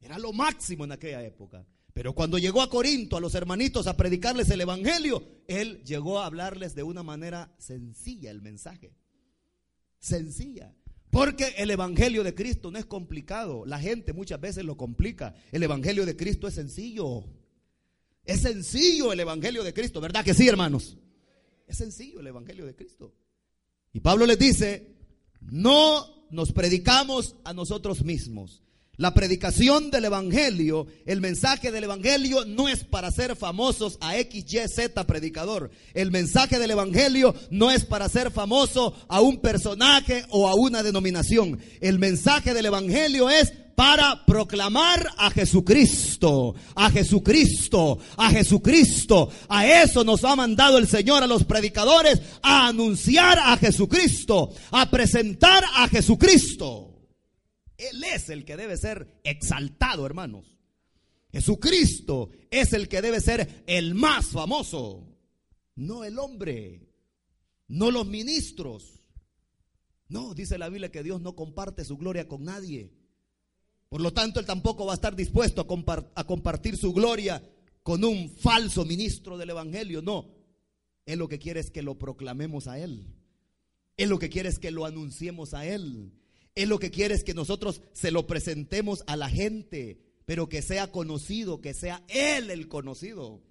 Era 0.00 0.18
lo 0.18 0.32
máximo 0.32 0.84
en 0.84 0.92
aquella 0.92 1.22
época. 1.24 1.66
Pero 1.92 2.14
cuando 2.14 2.38
llegó 2.38 2.62
a 2.62 2.70
Corinto 2.70 3.16
a 3.16 3.20
los 3.20 3.34
hermanitos 3.34 3.86
a 3.86 3.96
predicarles 3.96 4.48
el 4.50 4.60
Evangelio, 4.60 5.42
él 5.46 5.82
llegó 5.84 6.20
a 6.20 6.26
hablarles 6.26 6.74
de 6.74 6.82
una 6.82 7.02
manera 7.02 7.54
sencilla 7.58 8.30
el 8.30 8.42
mensaje. 8.42 8.94
Sencilla. 9.98 10.74
Porque 11.10 11.54
el 11.58 11.70
Evangelio 11.70 12.24
de 12.24 12.34
Cristo 12.34 12.70
no 12.70 12.78
es 12.78 12.86
complicado. 12.86 13.66
La 13.66 13.78
gente 13.78 14.14
muchas 14.14 14.40
veces 14.40 14.64
lo 14.64 14.76
complica. 14.76 15.34
El 15.52 15.62
Evangelio 15.62 16.06
de 16.06 16.16
Cristo 16.16 16.48
es 16.48 16.54
sencillo. 16.54 17.24
Es 18.24 18.42
sencillo 18.42 19.12
el 19.12 19.20
Evangelio 19.20 19.64
de 19.64 19.74
Cristo, 19.74 20.00
¿verdad 20.00 20.24
que 20.24 20.34
sí, 20.34 20.48
hermanos? 20.48 20.96
Es 21.66 21.78
sencillo 21.78 22.20
el 22.20 22.26
Evangelio 22.26 22.66
de 22.66 22.74
Cristo. 22.74 23.14
Y 23.92 24.00
Pablo 24.00 24.26
les 24.26 24.38
dice, 24.38 24.96
no 25.40 26.28
nos 26.30 26.52
predicamos 26.52 27.36
a 27.44 27.52
nosotros 27.52 28.04
mismos. 28.04 28.62
La 28.98 29.14
predicación 29.14 29.90
del 29.90 30.04
Evangelio, 30.04 30.86
el 31.06 31.22
mensaje 31.22 31.72
del 31.72 31.84
Evangelio 31.84 32.44
no 32.44 32.68
es 32.68 32.84
para 32.84 33.10
ser 33.10 33.36
famosos 33.36 33.96
a 34.00 34.18
X, 34.18 34.44
Y, 34.52 34.68
Z 34.68 35.06
predicador. 35.06 35.70
El 35.94 36.10
mensaje 36.10 36.58
del 36.58 36.72
Evangelio 36.72 37.34
no 37.50 37.70
es 37.70 37.86
para 37.86 38.08
ser 38.10 38.30
famoso 38.30 38.94
a 39.08 39.22
un 39.22 39.40
personaje 39.40 40.24
o 40.28 40.46
a 40.46 40.54
una 40.54 40.82
denominación. 40.82 41.58
El 41.80 41.98
mensaje 41.98 42.52
del 42.52 42.66
Evangelio 42.66 43.30
es 43.30 43.52
para 43.74 44.24
proclamar 44.26 45.08
a 45.16 45.30
Jesucristo, 45.30 46.54
a 46.74 46.90
Jesucristo, 46.90 47.98
a 48.16 48.30
Jesucristo. 48.30 49.30
A 49.48 49.66
eso 49.82 50.04
nos 50.04 50.24
ha 50.24 50.36
mandado 50.36 50.78
el 50.78 50.88
Señor 50.88 51.22
a 51.22 51.26
los 51.26 51.44
predicadores, 51.44 52.20
a 52.42 52.68
anunciar 52.68 53.38
a 53.38 53.56
Jesucristo, 53.56 54.52
a 54.70 54.90
presentar 54.90 55.64
a 55.74 55.88
Jesucristo. 55.88 56.92
Él 57.76 58.04
es 58.04 58.28
el 58.28 58.44
que 58.44 58.56
debe 58.56 58.76
ser 58.76 59.20
exaltado, 59.24 60.06
hermanos. 60.06 60.46
Jesucristo 61.32 62.30
es 62.50 62.72
el 62.74 62.88
que 62.88 63.00
debe 63.00 63.20
ser 63.20 63.64
el 63.66 63.94
más 63.94 64.26
famoso, 64.26 65.08
no 65.74 66.04
el 66.04 66.18
hombre, 66.18 66.88
no 67.68 67.90
los 67.90 68.06
ministros. 68.06 69.00
No, 70.08 70.34
dice 70.34 70.58
la 70.58 70.68
Biblia 70.68 70.92
que 70.92 71.02
Dios 71.02 71.22
no 71.22 71.34
comparte 71.34 71.86
su 71.86 71.96
gloria 71.96 72.28
con 72.28 72.44
nadie. 72.44 72.92
Por 73.92 74.00
lo 74.00 74.10
tanto, 74.10 74.40
Él 74.40 74.46
tampoco 74.46 74.86
va 74.86 74.92
a 74.92 74.94
estar 74.94 75.14
dispuesto 75.14 75.60
a, 75.60 76.24
compartir 76.24 76.78
su 76.78 76.94
gloria 76.94 77.42
con 77.82 78.02
un 78.04 78.30
falso 78.30 78.86
ministro 78.86 79.36
del 79.36 79.50
Evangelio. 79.50 80.00
No, 80.00 80.30
Él 81.04 81.18
lo 81.18 81.28
que 81.28 81.38
quiere 81.38 81.60
es 81.60 81.70
que 81.70 81.82
lo 81.82 81.98
proclamemos 81.98 82.68
a 82.68 82.78
Él. 82.78 83.04
Él 83.98 84.08
lo 84.08 84.18
que 84.18 84.30
quiere 84.30 84.48
es 84.48 84.58
que 84.58 84.70
lo 84.70 84.86
anunciemos 84.86 85.52
a 85.52 85.66
Él. 85.66 86.10
Él 86.54 86.70
lo 86.70 86.78
que 86.78 86.90
quiere 86.90 87.14
es 87.14 87.22
que 87.22 87.34
nosotros 87.34 87.82
se 87.92 88.10
lo 88.10 88.26
presentemos 88.26 89.04
a 89.06 89.14
la 89.14 89.28
gente, 89.28 90.00
pero 90.24 90.48
que 90.48 90.62
sea 90.62 90.90
conocido, 90.90 91.60
que 91.60 91.74
sea 91.74 92.02
Él 92.08 92.50
el 92.50 92.68
conocido. 92.68 93.42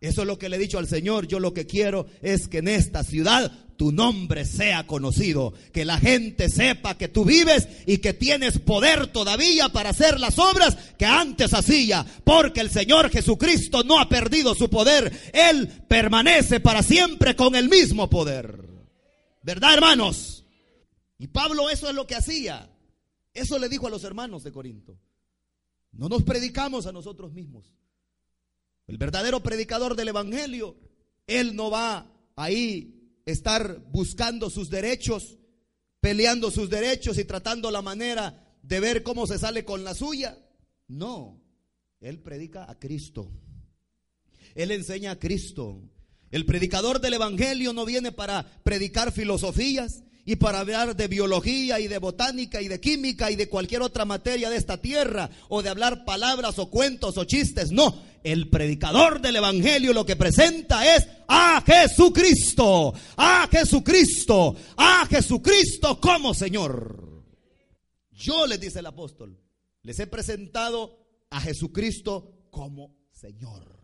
Eso 0.00 0.22
es 0.22 0.26
lo 0.26 0.38
que 0.38 0.48
le 0.48 0.56
he 0.56 0.60
dicho 0.60 0.78
al 0.78 0.88
Señor. 0.88 1.26
Yo 1.26 1.40
lo 1.40 1.54
que 1.54 1.66
quiero 1.66 2.06
es 2.20 2.48
que 2.48 2.58
en 2.58 2.68
esta 2.68 3.02
ciudad 3.02 3.50
tu 3.76 3.92
nombre 3.92 4.44
sea 4.44 4.86
conocido. 4.86 5.54
Que 5.72 5.84
la 5.84 5.98
gente 5.98 6.50
sepa 6.50 6.98
que 6.98 7.08
tú 7.08 7.24
vives 7.24 7.66
y 7.86 7.98
que 7.98 8.12
tienes 8.12 8.58
poder 8.58 9.06
todavía 9.06 9.70
para 9.70 9.90
hacer 9.90 10.20
las 10.20 10.38
obras 10.38 10.76
que 10.98 11.06
antes 11.06 11.54
hacía. 11.54 12.04
Porque 12.24 12.60
el 12.60 12.70
Señor 12.70 13.10
Jesucristo 13.10 13.84
no 13.84 13.98
ha 13.98 14.08
perdido 14.08 14.54
su 14.54 14.68
poder. 14.68 15.12
Él 15.32 15.68
permanece 15.88 16.60
para 16.60 16.82
siempre 16.82 17.34
con 17.34 17.54
el 17.54 17.70
mismo 17.70 18.10
poder. 18.10 18.66
¿Verdad, 19.42 19.74
hermanos? 19.74 20.44
Y 21.18 21.28
Pablo 21.28 21.70
eso 21.70 21.88
es 21.88 21.94
lo 21.94 22.06
que 22.06 22.16
hacía. 22.16 22.68
Eso 23.32 23.58
le 23.58 23.70
dijo 23.70 23.86
a 23.86 23.90
los 23.90 24.04
hermanos 24.04 24.44
de 24.44 24.52
Corinto. 24.52 24.98
No 25.92 26.10
nos 26.10 26.22
predicamos 26.22 26.86
a 26.86 26.92
nosotros 26.92 27.32
mismos 27.32 27.72
el 28.86 28.98
verdadero 28.98 29.42
predicador 29.42 29.96
del 29.96 30.08
Evangelio, 30.08 30.76
él 31.26 31.56
no 31.56 31.70
va 31.70 32.12
ahí 32.36 33.20
estar 33.24 33.80
buscando 33.90 34.50
sus 34.50 34.70
derechos, 34.70 35.38
peleando 36.00 36.50
sus 36.50 36.70
derechos 36.70 37.18
y 37.18 37.24
tratando 37.24 37.70
la 37.70 37.82
manera 37.82 38.56
de 38.62 38.80
ver 38.80 39.02
cómo 39.02 39.26
se 39.26 39.38
sale 39.38 39.64
con 39.64 39.84
la 39.84 39.94
suya. 39.94 40.38
No, 40.88 41.42
él 42.00 42.20
predica 42.20 42.70
a 42.70 42.78
Cristo. 42.78 43.30
Él 44.54 44.70
enseña 44.70 45.12
a 45.12 45.18
Cristo. 45.18 45.82
El 46.30 46.46
predicador 46.46 47.00
del 47.00 47.14
Evangelio 47.14 47.72
no 47.72 47.84
viene 47.84 48.12
para 48.12 48.44
predicar 48.62 49.12
filosofías 49.12 50.04
y 50.28 50.36
para 50.36 50.58
hablar 50.58 50.96
de 50.96 51.06
biología 51.06 51.78
y 51.78 51.86
de 51.86 51.98
botánica 51.98 52.60
y 52.60 52.66
de 52.66 52.80
química 52.80 53.30
y 53.30 53.36
de 53.36 53.48
cualquier 53.48 53.82
otra 53.82 54.04
materia 54.04 54.50
de 54.50 54.56
esta 54.56 54.76
tierra 54.76 55.30
o 55.48 55.62
de 55.62 55.68
hablar 55.68 56.04
palabras 56.04 56.58
o 56.58 56.68
cuentos 56.68 57.16
o 57.16 57.24
chistes. 57.24 57.70
No, 57.70 58.02
el 58.24 58.50
predicador 58.50 59.20
del 59.20 59.36
Evangelio 59.36 59.92
lo 59.92 60.04
que 60.04 60.16
presenta 60.16 60.96
es 60.96 61.06
a 61.28 61.62
Jesucristo, 61.64 62.92
a 63.16 63.48
Jesucristo, 63.48 64.56
a 64.76 65.06
Jesucristo 65.08 66.00
como 66.00 66.34
Señor. 66.34 67.22
Yo 68.10 68.48
les 68.48 68.58
dice 68.58 68.80
el 68.80 68.86
apóstol, 68.86 69.38
les 69.82 70.00
he 70.00 70.08
presentado 70.08 71.06
a 71.30 71.40
Jesucristo 71.40 72.48
como 72.50 72.96
Señor. 73.12 73.75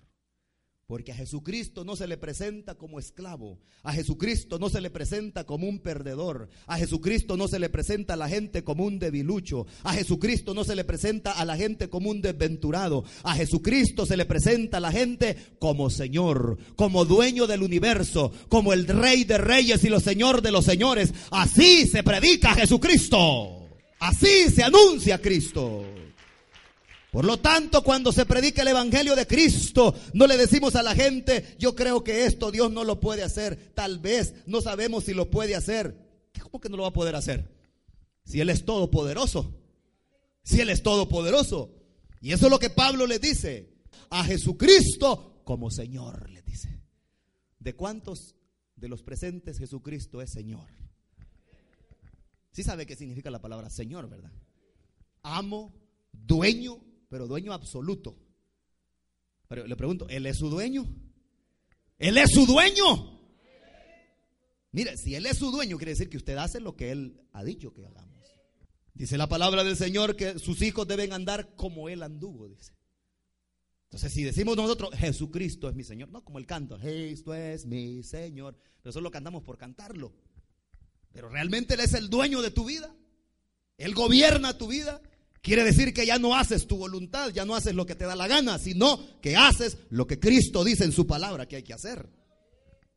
Porque 0.86 1.12
a 1.12 1.14
Jesucristo 1.14 1.84
no 1.84 1.96
se 1.96 2.06
le 2.06 2.18
presenta 2.18 2.74
como 2.74 2.98
esclavo, 2.98 3.58
a 3.82 3.92
Jesucristo 3.92 4.58
no 4.58 4.68
se 4.68 4.80
le 4.80 4.90
presenta 4.90 5.44
como 5.44 5.68
un 5.68 5.78
perdedor, 5.78 6.48
a 6.66 6.76
Jesucristo 6.76 7.36
no 7.36 7.48
se 7.48 7.58
le 7.58 7.70
presenta 7.70 8.14
a 8.14 8.16
la 8.16 8.28
gente 8.28 8.62
como 8.62 8.84
un 8.84 8.98
debilucho, 8.98 9.66
a 9.84 9.94
Jesucristo 9.94 10.54
no 10.54 10.64
se 10.64 10.74
le 10.74 10.84
presenta 10.84 11.32
a 11.32 11.44
la 11.44 11.56
gente 11.56 11.88
como 11.88 12.10
un 12.10 12.20
desventurado, 12.20 13.04
a 13.22 13.34
Jesucristo 13.34 14.06
se 14.06 14.16
le 14.16 14.26
presenta 14.26 14.78
a 14.78 14.80
la 14.80 14.92
gente 14.92 15.36
como 15.58 15.88
Señor, 15.88 16.58
como 16.76 17.04
dueño 17.04 17.46
del 17.46 17.62
universo, 17.62 18.32
como 18.48 18.72
el 18.72 18.86
Rey 18.86 19.24
de 19.24 19.38
Reyes 19.38 19.84
y 19.84 19.88
los 19.88 20.02
Señor 20.02 20.42
de 20.42 20.50
los 20.50 20.64
Señores. 20.64 21.14
Así 21.30 21.86
se 21.86 22.02
predica 22.02 22.52
a 22.52 22.56
Jesucristo, 22.56 23.68
así 24.00 24.50
se 24.50 24.64
anuncia 24.64 25.14
a 25.14 25.18
Cristo. 25.18 25.84
Por 27.12 27.26
lo 27.26 27.38
tanto, 27.40 27.84
cuando 27.84 28.10
se 28.10 28.24
predica 28.24 28.62
el 28.62 28.68
Evangelio 28.68 29.14
de 29.14 29.26
Cristo, 29.26 29.94
no 30.14 30.26
le 30.26 30.38
decimos 30.38 30.76
a 30.76 30.82
la 30.82 30.94
gente, 30.94 31.56
yo 31.58 31.76
creo 31.76 32.02
que 32.02 32.24
esto 32.24 32.50
Dios 32.50 32.72
no 32.72 32.84
lo 32.84 33.00
puede 33.00 33.22
hacer. 33.22 33.74
Tal 33.74 33.98
vez 33.98 34.32
no 34.46 34.62
sabemos 34.62 35.04
si 35.04 35.12
lo 35.12 35.30
puede 35.30 35.54
hacer. 35.54 35.94
¿Cómo 36.40 36.58
que 36.58 36.70
no 36.70 36.78
lo 36.78 36.84
va 36.84 36.88
a 36.88 36.94
poder 36.94 37.14
hacer? 37.14 37.54
Si 38.24 38.40
Él 38.40 38.48
es 38.48 38.64
todopoderoso. 38.64 39.54
Si 40.42 40.62
Él 40.62 40.70
es 40.70 40.82
todopoderoso. 40.82 41.74
Y 42.22 42.32
eso 42.32 42.46
es 42.46 42.50
lo 42.50 42.58
que 42.58 42.70
Pablo 42.70 43.06
le 43.06 43.18
dice. 43.18 43.74
A 44.08 44.24
Jesucristo 44.24 45.42
como 45.44 45.70
Señor, 45.70 46.30
le 46.30 46.40
dice. 46.40 46.80
¿De 47.58 47.76
cuántos 47.76 48.36
de 48.74 48.88
los 48.88 49.02
presentes 49.02 49.58
Jesucristo 49.58 50.22
es 50.22 50.30
Señor? 50.30 50.66
Sí 52.52 52.62
sabe 52.62 52.86
qué 52.86 52.96
significa 52.96 53.30
la 53.30 53.42
palabra 53.42 53.68
Señor, 53.68 54.08
¿verdad? 54.08 54.32
Amo, 55.22 55.74
dueño, 56.10 56.80
pero 57.12 57.26
dueño 57.26 57.52
absoluto. 57.52 58.16
Pero 59.46 59.66
le 59.66 59.76
pregunto, 59.76 60.08
¿Él 60.08 60.24
es 60.24 60.38
su 60.38 60.48
dueño? 60.48 60.88
¿Él 61.98 62.16
es 62.16 62.30
su 62.32 62.46
dueño? 62.46 63.20
Mire, 64.70 64.96
si 64.96 65.14
Él 65.14 65.26
es 65.26 65.36
su 65.36 65.50
dueño, 65.50 65.76
quiere 65.76 65.92
decir 65.92 66.08
que 66.08 66.16
usted 66.16 66.38
hace 66.38 66.58
lo 66.58 66.74
que 66.74 66.90
Él 66.90 67.20
ha 67.32 67.44
dicho 67.44 67.74
que 67.74 67.84
hagamos. 67.84 68.26
Dice 68.94 69.18
la 69.18 69.28
palabra 69.28 69.62
del 69.62 69.76
Señor 69.76 70.16
que 70.16 70.38
sus 70.38 70.62
hijos 70.62 70.88
deben 70.88 71.12
andar 71.12 71.54
como 71.54 71.90
Él 71.90 72.02
anduvo, 72.02 72.48
dice. 72.48 72.72
Entonces, 73.90 74.10
si 74.14 74.22
decimos 74.22 74.56
nosotros, 74.56 74.94
Jesucristo 74.94 75.68
es 75.68 75.74
mi 75.74 75.84
Señor, 75.84 76.08
no 76.08 76.24
como 76.24 76.38
el 76.38 76.46
canto, 76.46 76.78
Jesucristo 76.78 77.34
es 77.34 77.66
mi 77.66 78.02
Señor, 78.04 78.56
pero 78.80 78.88
eso 78.88 79.02
lo 79.02 79.10
cantamos 79.10 79.42
por 79.42 79.58
cantarlo. 79.58 80.14
Pero 81.12 81.28
realmente 81.28 81.74
Él 81.74 81.80
es 81.80 81.92
el 81.92 82.08
dueño 82.08 82.40
de 82.40 82.52
tu 82.52 82.64
vida. 82.64 82.96
Él 83.76 83.94
gobierna 83.94 84.56
tu 84.56 84.68
vida. 84.68 85.02
Quiere 85.42 85.64
decir 85.64 85.92
que 85.92 86.06
ya 86.06 86.20
no 86.20 86.36
haces 86.36 86.68
tu 86.68 86.76
voluntad, 86.76 87.30
ya 87.30 87.44
no 87.44 87.56
haces 87.56 87.74
lo 87.74 87.84
que 87.84 87.96
te 87.96 88.04
da 88.04 88.14
la 88.14 88.28
gana, 88.28 88.58
sino 88.58 89.20
que 89.20 89.36
haces 89.36 89.76
lo 89.90 90.06
que 90.06 90.20
Cristo 90.20 90.62
dice 90.62 90.84
en 90.84 90.92
su 90.92 91.06
palabra 91.06 91.46
que 91.46 91.56
hay 91.56 91.64
que 91.64 91.74
hacer. 91.74 92.08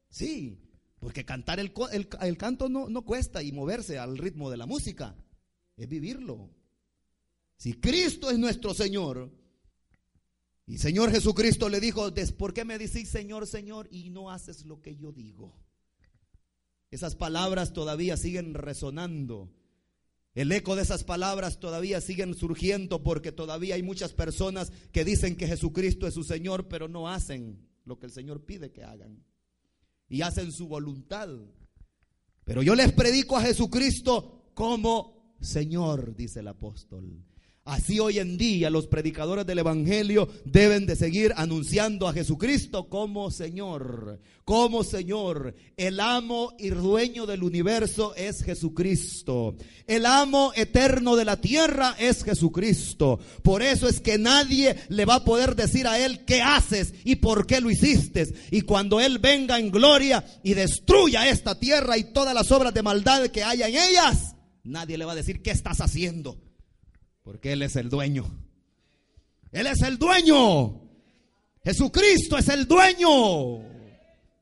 Sí, 0.09 0.61
porque 0.99 1.25
cantar 1.25 1.59
el, 1.59 1.73
el, 2.21 2.37
canto 2.37 2.69
no, 2.69 2.87
no 2.87 3.01
cuesta 3.01 3.41
y 3.41 3.51
moverse 3.51 3.97
al 3.97 4.19
ritmo 4.19 4.51
de 4.51 4.57
la 4.57 4.67
música, 4.67 5.15
es 5.75 5.89
vivirlo. 5.89 6.51
Si 7.57 7.73
Cristo 7.73 8.29
es 8.29 8.37
nuestro 8.37 8.75
Señor, 8.75 9.31
y 10.67 10.77
Señor 10.77 11.11
Jesucristo 11.11 11.67
le 11.69 11.79
dijo, 11.79 12.11
¿por 12.37 12.53
qué 12.53 12.63
me 12.65 12.77
decís 12.77 13.09
Señor, 13.09 13.45
Señor 13.47 13.87
y 13.91 14.09
no 14.09 14.31
haces 14.31 14.65
lo 14.65 14.81
que 14.81 14.95
yo 14.95 15.11
digo? 15.11 15.59
Esas 16.91 17.15
palabras 17.15 17.73
todavía 17.73 18.17
siguen 18.17 18.53
resonando. 18.53 19.51
El 20.35 20.51
eco 20.51 20.75
de 20.75 20.81
esas 20.81 21.05
palabras 21.05 21.61
todavía 21.61 22.01
siguen 22.01 22.35
surgiendo 22.35 23.01
porque 23.01 23.31
todavía 23.31 23.75
hay 23.75 23.83
muchas 23.83 24.11
personas 24.11 24.71
que 24.91 25.05
dicen 25.05 25.37
que 25.37 25.47
Jesucristo 25.47 26.07
es 26.07 26.13
su 26.13 26.25
Señor, 26.25 26.67
pero 26.67 26.89
no 26.89 27.09
hacen 27.09 27.65
lo 27.85 27.97
que 27.97 28.07
el 28.07 28.11
Señor 28.11 28.45
pide 28.45 28.73
que 28.73 28.83
hagan. 28.83 29.23
Y 30.09 30.21
hacen 30.21 30.51
su 30.51 30.67
voluntad. 30.67 31.29
Pero 32.43 32.61
yo 32.61 32.75
les 32.75 32.91
predico 32.91 33.37
a 33.37 33.41
Jesucristo 33.41 34.51
como 34.53 35.35
Señor, 35.39 36.15
dice 36.17 36.41
el 36.41 36.49
apóstol. 36.49 37.23
Así 37.67 37.99
hoy 37.99 38.19
en 38.19 38.37
día 38.37 38.69
los 38.69 38.85
predicadores 38.85 39.43
del 39.43 39.57
Evangelio 39.57 40.29
deben 40.45 40.85
de 40.85 40.95
seguir 40.95 41.33
anunciando 41.35 42.07
a 42.07 42.13
Jesucristo 42.13 42.89
como 42.89 43.31
Señor, 43.31 44.19
como 44.43 44.83
Señor. 44.83 45.55
El 45.75 45.99
amo 45.99 46.53
y 46.59 46.69
dueño 46.69 47.25
del 47.25 47.41
universo 47.41 48.13
es 48.13 48.43
Jesucristo. 48.43 49.55
El 49.87 50.05
amo 50.05 50.51
eterno 50.55 51.15
de 51.15 51.25
la 51.25 51.41
tierra 51.41 51.95
es 51.97 52.23
Jesucristo. 52.23 53.19
Por 53.41 53.63
eso 53.63 53.87
es 53.87 53.99
que 53.99 54.19
nadie 54.19 54.75
le 54.89 55.05
va 55.05 55.15
a 55.15 55.25
poder 55.25 55.55
decir 55.55 55.87
a 55.87 55.97
él 55.97 56.23
qué 56.23 56.43
haces 56.43 56.93
y 57.03 57.15
por 57.15 57.47
qué 57.47 57.61
lo 57.61 57.71
hiciste. 57.71 58.31
Y 58.51 58.61
cuando 58.61 58.99
él 58.99 59.17
venga 59.17 59.57
en 59.57 59.71
gloria 59.71 60.23
y 60.43 60.53
destruya 60.53 61.27
esta 61.27 61.57
tierra 61.57 61.97
y 61.97 62.13
todas 62.13 62.35
las 62.35 62.51
obras 62.51 62.75
de 62.75 62.83
maldad 62.83 63.25
que 63.29 63.43
haya 63.43 63.67
en 63.67 63.73
ellas, 63.89 64.35
nadie 64.63 64.99
le 64.99 65.05
va 65.05 65.13
a 65.13 65.15
decir 65.15 65.41
qué 65.41 65.49
estás 65.49 65.81
haciendo 65.81 66.44
porque 67.25 67.51
Él 67.53 67.63
es 67.63 67.75
el 67.75 67.89
dueño. 67.89 68.23
Él 69.51 69.65
es 69.65 69.81
el 69.81 69.97
dueño. 69.97 70.79
Jesucristo 71.63 72.37
es 72.37 72.47
el 72.49 72.67
dueño. 72.67 73.63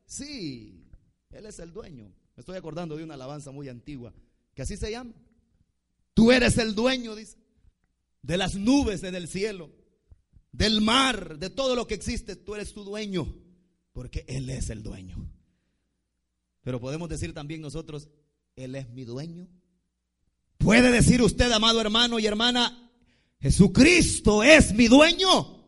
Sí, 0.06 0.84
Él 1.30 1.46
es 1.46 1.58
el 1.60 1.72
dueño. 1.72 2.04
Me 2.36 2.40
estoy 2.40 2.58
acordando 2.58 2.94
de 2.94 3.02
una 3.02 3.14
alabanza 3.14 3.50
muy 3.50 3.70
antigua, 3.70 4.12
que 4.54 4.62
así 4.62 4.76
se 4.76 4.90
llama. 4.90 5.14
Tú 6.12 6.30
eres 6.30 6.58
el 6.58 6.74
dueño, 6.74 7.16
dice, 7.16 7.38
de 8.20 8.36
las 8.36 8.54
nubes 8.54 9.02
en 9.02 9.14
el 9.14 9.28
cielo, 9.28 9.70
del 10.52 10.82
mar, 10.82 11.38
de 11.38 11.48
todo 11.48 11.74
lo 11.74 11.86
que 11.86 11.94
existe. 11.94 12.36
Tú 12.36 12.54
eres 12.54 12.74
tu 12.74 12.84
dueño, 12.84 13.34
porque 13.92 14.26
Él 14.28 14.50
es 14.50 14.68
el 14.68 14.82
dueño. 14.82 15.26
Pero 16.60 16.80
podemos 16.80 17.08
decir 17.08 17.32
también 17.32 17.62
nosotros, 17.62 18.10
Él 18.56 18.74
es 18.74 18.90
mi 18.90 19.04
dueño. 19.04 19.48
¿Puede 20.64 20.90
decir 20.90 21.20
usted, 21.20 21.52
amado 21.52 21.78
hermano 21.78 22.18
y 22.18 22.24
hermana, 22.24 22.90
Jesucristo 23.38 24.42
es 24.42 24.72
mi 24.72 24.88
dueño? 24.88 25.62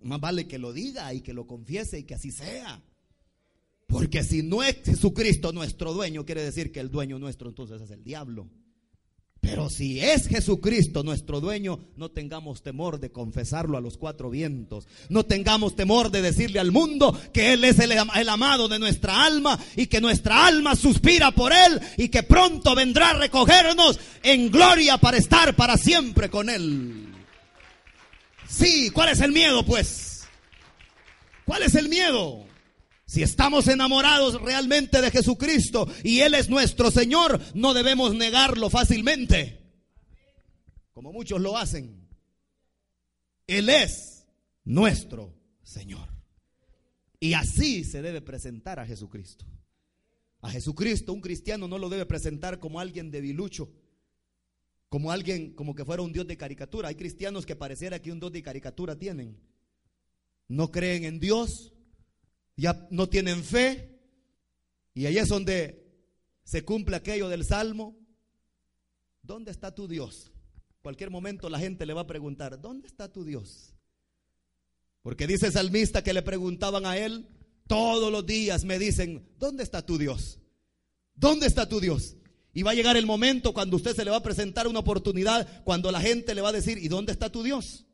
Más 0.00 0.18
vale 0.18 0.48
que 0.48 0.58
lo 0.58 0.72
diga 0.72 1.12
y 1.12 1.20
que 1.20 1.34
lo 1.34 1.46
confiese 1.46 1.98
y 1.98 2.04
que 2.04 2.14
así 2.14 2.30
sea. 2.30 2.82
Porque 3.86 4.24
si 4.24 4.42
no 4.42 4.62
es 4.62 4.78
Jesucristo 4.82 5.52
nuestro 5.52 5.92
dueño, 5.92 6.24
quiere 6.24 6.42
decir 6.42 6.72
que 6.72 6.80
el 6.80 6.90
dueño 6.90 7.18
nuestro 7.18 7.50
entonces 7.50 7.82
es 7.82 7.90
el 7.90 8.02
diablo. 8.02 8.48
Pero 9.40 9.70
si 9.70 10.00
es 10.00 10.26
Jesucristo 10.26 11.04
nuestro 11.04 11.40
dueño, 11.40 11.78
no 11.96 12.10
tengamos 12.10 12.62
temor 12.62 12.98
de 12.98 13.12
confesarlo 13.12 13.78
a 13.78 13.80
los 13.80 13.96
cuatro 13.96 14.30
vientos. 14.30 14.88
No 15.08 15.24
tengamos 15.26 15.76
temor 15.76 16.10
de 16.10 16.22
decirle 16.22 16.58
al 16.58 16.72
mundo 16.72 17.18
que 17.32 17.52
Él 17.52 17.64
es 17.64 17.78
el, 17.78 17.92
amado 18.28 18.66
de 18.68 18.80
nuestra 18.80 19.24
alma 19.24 19.58
y 19.76 19.86
que 19.86 20.00
nuestra 20.00 20.46
alma 20.46 20.74
suspira 20.74 21.30
por 21.30 21.52
Él 21.52 21.80
y 21.96 22.08
que 22.08 22.24
pronto 22.24 22.74
vendrá 22.74 23.10
a 23.10 23.18
recogernos 23.18 24.00
en 24.24 24.50
gloria 24.50 24.98
para 24.98 25.18
estar 25.18 25.54
para 25.54 25.76
siempre 25.76 26.28
con 26.28 26.50
Él. 26.50 27.06
Sí, 28.48 28.90
¿cuál 28.90 29.10
es 29.10 29.20
el 29.20 29.30
miedo 29.30 29.64
pues? 29.64 30.26
¿Cuál 31.44 31.62
es 31.62 31.76
el 31.76 31.88
miedo? 31.88 32.47
Si 33.08 33.22
estamos 33.22 33.66
enamorados 33.68 34.38
realmente 34.42 35.00
de 35.00 35.10
Jesucristo 35.10 35.88
y 36.04 36.20
Él 36.20 36.34
es 36.34 36.50
nuestro 36.50 36.90
Señor, 36.90 37.40
no 37.54 37.72
debemos 37.72 38.14
negarlo 38.14 38.68
fácilmente, 38.68 39.62
como 40.92 41.10
muchos 41.10 41.40
lo 41.40 41.56
hacen. 41.56 42.06
Él 43.46 43.70
es 43.70 44.26
nuestro 44.62 45.34
Señor. 45.62 46.06
Y 47.18 47.32
así 47.32 47.82
se 47.82 48.02
debe 48.02 48.20
presentar 48.20 48.78
a 48.78 48.84
Jesucristo. 48.84 49.46
A 50.42 50.50
Jesucristo 50.50 51.14
un 51.14 51.22
cristiano 51.22 51.66
no 51.66 51.78
lo 51.78 51.88
debe 51.88 52.04
presentar 52.04 52.60
como 52.60 52.78
alguien 52.78 53.10
debilucho, 53.10 53.72
como 54.90 55.12
alguien 55.12 55.54
como 55.54 55.74
que 55.74 55.86
fuera 55.86 56.02
un 56.02 56.12
Dios 56.12 56.26
de 56.26 56.36
caricatura. 56.36 56.88
Hay 56.88 56.94
cristianos 56.94 57.46
que 57.46 57.56
pareciera 57.56 58.02
que 58.02 58.12
un 58.12 58.20
Dios 58.20 58.32
de 58.32 58.42
caricatura 58.42 58.96
tienen. 58.98 59.40
No 60.46 60.70
creen 60.70 61.04
en 61.04 61.20
Dios, 61.20 61.72
ya 62.62 62.86
no 62.90 63.08
tienen 63.08 63.42
fe. 63.42 63.98
Y 64.92 65.06
ahí 65.06 65.16
es 65.16 65.28
donde 65.28 65.86
se 66.44 66.64
cumple 66.64 66.96
aquello 66.96 67.28
del 67.28 67.44
Salmo. 67.44 67.96
¿Dónde 69.22 69.50
está 69.50 69.74
tu 69.74 69.86
Dios? 69.86 70.32
Cualquier 70.82 71.10
momento 71.10 71.48
la 71.48 71.58
gente 71.58 71.86
le 71.86 71.94
va 71.94 72.02
a 72.02 72.06
preguntar, 72.06 72.60
¿dónde 72.60 72.88
está 72.88 73.10
tu 73.10 73.24
Dios? 73.24 73.74
Porque 75.02 75.26
dice 75.26 75.46
el 75.46 75.52
salmista 75.52 76.02
que 76.02 76.12
le 76.12 76.22
preguntaban 76.22 76.84
a 76.84 76.96
él, 76.96 77.28
todos 77.66 78.10
los 78.10 78.26
días 78.26 78.64
me 78.64 78.78
dicen, 78.78 79.28
¿dónde 79.38 79.62
está 79.62 79.84
tu 79.84 79.98
Dios? 79.98 80.40
¿Dónde 81.14 81.46
está 81.46 81.68
tu 81.68 81.80
Dios? 81.80 82.16
Y 82.52 82.62
va 82.62 82.72
a 82.72 82.74
llegar 82.74 82.96
el 82.96 83.06
momento 83.06 83.52
cuando 83.52 83.76
usted 83.76 83.94
se 83.94 84.04
le 84.04 84.10
va 84.10 84.16
a 84.16 84.22
presentar 84.22 84.66
una 84.66 84.80
oportunidad, 84.80 85.62
cuando 85.64 85.92
la 85.92 86.00
gente 86.00 86.34
le 86.34 86.40
va 86.40 86.48
a 86.48 86.52
decir, 86.52 86.78
¿y 86.78 86.88
dónde 86.88 87.12
está 87.12 87.30
tu 87.30 87.42
Dios? 87.42 87.86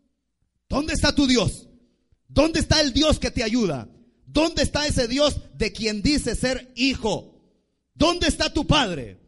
¿Dónde 0.69 0.95
está 0.95 1.15
tu 1.15 1.27
Dios? 1.27 1.69
¿Dónde 2.29 2.61
está 2.61 2.81
el 2.81 2.93
Dios 2.93 3.19
que 3.19 3.31
te 3.31 3.43
ayuda? 3.43 3.89
¿Dónde 4.35 4.65
está 4.65 4.85
ese 4.85 5.07
Dios 5.07 5.37
de 5.57 5.71
quien 5.71 6.03
dice 6.03 6.35
ser 6.35 6.73
hijo? 6.75 7.41
¿Dónde 7.95 8.27
está 8.27 8.53
tu 8.53 8.67
Padre? 8.67 9.21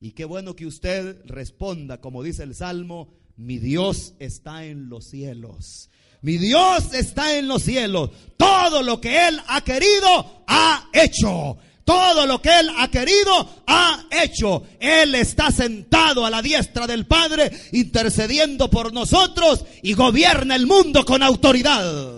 Y 0.00 0.12
qué 0.12 0.26
bueno 0.26 0.54
que 0.54 0.66
usted 0.66 1.22
responda, 1.24 2.02
como 2.02 2.22
dice 2.22 2.42
el 2.42 2.54
Salmo, 2.54 3.14
mi 3.36 3.56
Dios 3.56 4.12
está 4.18 4.66
en 4.66 4.90
los 4.90 5.06
cielos. 5.08 5.88
Mi 6.20 6.36
Dios 6.36 6.92
está 6.92 7.38
en 7.38 7.48
los 7.48 7.62
cielos. 7.62 8.10
Todo 8.36 8.82
lo 8.82 9.00
que 9.00 9.28
Él 9.28 9.40
ha 9.46 9.62
querido, 9.62 10.44
ha 10.46 10.90
hecho. 10.92 11.56
Todo 11.86 12.26
lo 12.26 12.42
que 12.42 12.50
Él 12.50 12.68
ha 12.76 12.90
querido, 12.90 13.62
ha 13.66 14.08
hecho. 14.10 14.64
Él 14.78 15.14
está 15.14 15.50
sentado 15.50 16.26
a 16.26 16.30
la 16.30 16.42
diestra 16.42 16.86
del 16.86 17.06
Padre, 17.06 17.50
intercediendo 17.72 18.68
por 18.68 18.92
nosotros 18.92 19.64
y 19.82 19.94
gobierna 19.94 20.54
el 20.54 20.66
mundo 20.66 21.06
con 21.06 21.22
autoridad. 21.22 22.17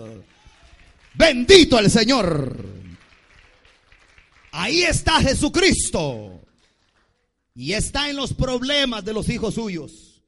Bendito 1.13 1.77
el 1.79 1.89
Señor. 1.89 2.65
Ahí 4.51 4.83
está 4.83 5.21
Jesucristo. 5.21 6.41
Y 7.53 7.73
está 7.73 8.09
en 8.09 8.15
los 8.15 8.33
problemas 8.33 9.03
de 9.03 9.13
los 9.13 9.29
hijos 9.29 9.55
suyos. 9.55 10.23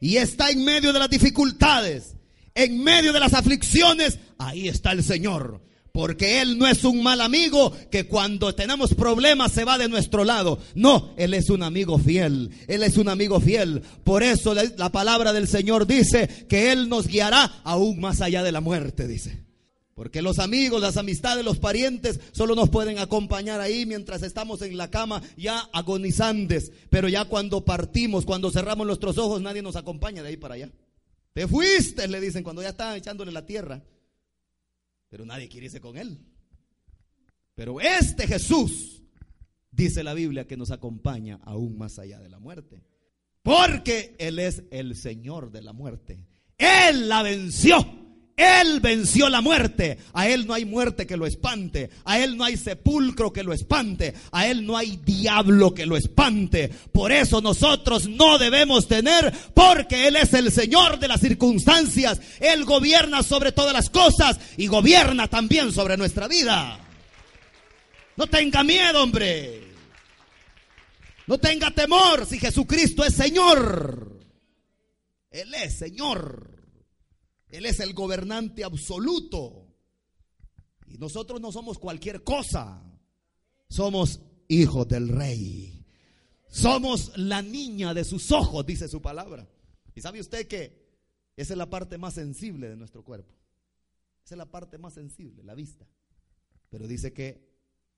Y 0.00 0.16
está 0.16 0.50
en 0.50 0.64
medio 0.64 0.92
de 0.92 0.98
las 0.98 1.10
dificultades. 1.10 2.16
En 2.54 2.82
medio 2.82 3.12
de 3.12 3.20
las 3.20 3.34
aflicciones. 3.34 4.18
Ahí 4.38 4.68
está 4.68 4.92
el 4.92 5.04
Señor. 5.04 5.62
Porque 5.92 6.40
Él 6.40 6.58
no 6.58 6.66
es 6.66 6.84
un 6.84 7.02
mal 7.02 7.20
amigo 7.20 7.76
que 7.90 8.06
cuando 8.06 8.54
tenemos 8.54 8.94
problemas 8.94 9.52
se 9.52 9.64
va 9.64 9.78
de 9.78 9.88
nuestro 9.88 10.24
lado. 10.24 10.60
No, 10.74 11.14
Él 11.16 11.34
es 11.34 11.50
un 11.50 11.62
amigo 11.62 11.98
fiel. 11.98 12.50
Él 12.68 12.82
es 12.82 12.96
un 12.96 13.08
amigo 13.08 13.40
fiel. 13.40 13.82
Por 14.04 14.22
eso 14.22 14.54
la 14.54 14.92
palabra 14.92 15.32
del 15.32 15.48
Señor 15.48 15.86
dice 15.86 16.28
que 16.48 16.72
Él 16.72 16.88
nos 16.88 17.06
guiará 17.06 17.60
aún 17.64 18.00
más 18.00 18.20
allá 18.20 18.42
de 18.42 18.52
la 18.52 18.60
muerte, 18.60 19.08
dice. 19.08 19.49
Porque 20.00 20.22
los 20.22 20.38
amigos, 20.38 20.80
las 20.80 20.96
amistades, 20.96 21.44
los 21.44 21.58
parientes 21.58 22.20
solo 22.32 22.54
nos 22.54 22.70
pueden 22.70 22.98
acompañar 22.98 23.60
ahí 23.60 23.84
mientras 23.84 24.22
estamos 24.22 24.62
en 24.62 24.78
la 24.78 24.90
cama 24.90 25.20
ya 25.36 25.58
agonizantes. 25.74 26.72
Pero 26.88 27.06
ya 27.06 27.26
cuando 27.26 27.66
partimos, 27.66 28.24
cuando 28.24 28.50
cerramos 28.50 28.86
nuestros 28.86 29.18
ojos, 29.18 29.42
nadie 29.42 29.60
nos 29.60 29.76
acompaña 29.76 30.22
de 30.22 30.30
ahí 30.30 30.38
para 30.38 30.54
allá. 30.54 30.70
Te 31.34 31.46
fuiste, 31.46 32.08
le 32.08 32.18
dicen, 32.18 32.42
cuando 32.42 32.62
ya 32.62 32.70
están 32.70 32.96
echándole 32.96 33.30
la 33.30 33.44
tierra. 33.44 33.84
Pero 35.10 35.26
nadie 35.26 35.50
quiere 35.50 35.66
irse 35.66 35.82
con 35.82 35.98
él. 35.98 36.18
Pero 37.54 37.78
este 37.78 38.26
Jesús, 38.26 39.02
dice 39.70 40.02
la 40.02 40.14
Biblia, 40.14 40.46
que 40.46 40.56
nos 40.56 40.70
acompaña 40.70 41.40
aún 41.44 41.76
más 41.76 41.98
allá 41.98 42.20
de 42.20 42.30
la 42.30 42.38
muerte. 42.38 42.82
Porque 43.42 44.16
Él 44.18 44.38
es 44.38 44.62
el 44.70 44.96
Señor 44.96 45.50
de 45.50 45.60
la 45.60 45.74
muerte. 45.74 46.24
Él 46.56 47.06
la 47.10 47.22
venció. 47.22 48.00
Él 48.40 48.80
venció 48.80 49.28
la 49.28 49.42
muerte. 49.42 49.98
A 50.14 50.26
Él 50.26 50.46
no 50.46 50.54
hay 50.54 50.64
muerte 50.64 51.06
que 51.06 51.18
lo 51.18 51.26
espante. 51.26 51.90
A 52.04 52.18
Él 52.18 52.38
no 52.38 52.44
hay 52.44 52.56
sepulcro 52.56 53.34
que 53.34 53.42
lo 53.42 53.52
espante. 53.52 54.14
A 54.32 54.46
Él 54.46 54.64
no 54.66 54.78
hay 54.78 54.96
diablo 55.04 55.74
que 55.74 55.84
lo 55.84 55.94
espante. 55.94 56.70
Por 56.90 57.12
eso 57.12 57.42
nosotros 57.42 58.08
no 58.08 58.38
debemos 58.38 58.88
tener, 58.88 59.30
porque 59.52 60.08
Él 60.08 60.16
es 60.16 60.32
el 60.32 60.50
Señor 60.50 60.98
de 60.98 61.08
las 61.08 61.20
circunstancias. 61.20 62.18
Él 62.40 62.64
gobierna 62.64 63.22
sobre 63.22 63.52
todas 63.52 63.74
las 63.74 63.90
cosas 63.90 64.40
y 64.56 64.68
gobierna 64.68 65.28
también 65.28 65.70
sobre 65.70 65.98
nuestra 65.98 66.26
vida. 66.26 66.78
No 68.16 68.26
tenga 68.26 68.64
miedo, 68.64 69.02
hombre. 69.02 69.64
No 71.26 71.36
tenga 71.36 71.70
temor 71.70 72.24
si 72.24 72.38
Jesucristo 72.38 73.04
es 73.04 73.14
Señor. 73.14 74.18
Él 75.30 75.52
es 75.54 75.76
Señor. 75.76 76.59
Él 77.50 77.66
es 77.66 77.80
el 77.80 77.94
gobernante 77.94 78.64
absoluto. 78.64 79.66
Y 80.86 80.98
nosotros 80.98 81.40
no 81.40 81.52
somos 81.52 81.78
cualquier 81.78 82.22
cosa. 82.24 82.82
Somos 83.68 84.20
hijos 84.48 84.88
del 84.88 85.08
rey. 85.08 85.84
Somos 86.48 87.16
la 87.16 87.42
niña 87.42 87.94
de 87.94 88.04
sus 88.04 88.32
ojos, 88.32 88.66
dice 88.66 88.88
su 88.88 89.00
palabra. 89.00 89.48
Y 89.94 90.00
sabe 90.00 90.20
usted 90.20 90.48
que 90.48 90.80
esa 91.36 91.54
es 91.54 91.58
la 91.58 91.70
parte 91.70 91.96
más 91.96 92.14
sensible 92.14 92.68
de 92.68 92.76
nuestro 92.76 93.04
cuerpo. 93.04 93.32
Esa 94.24 94.34
es 94.34 94.38
la 94.38 94.50
parte 94.50 94.78
más 94.78 94.94
sensible, 94.94 95.42
la 95.44 95.54
vista. 95.54 95.86
Pero 96.68 96.86
dice 96.86 97.12
que 97.12 97.48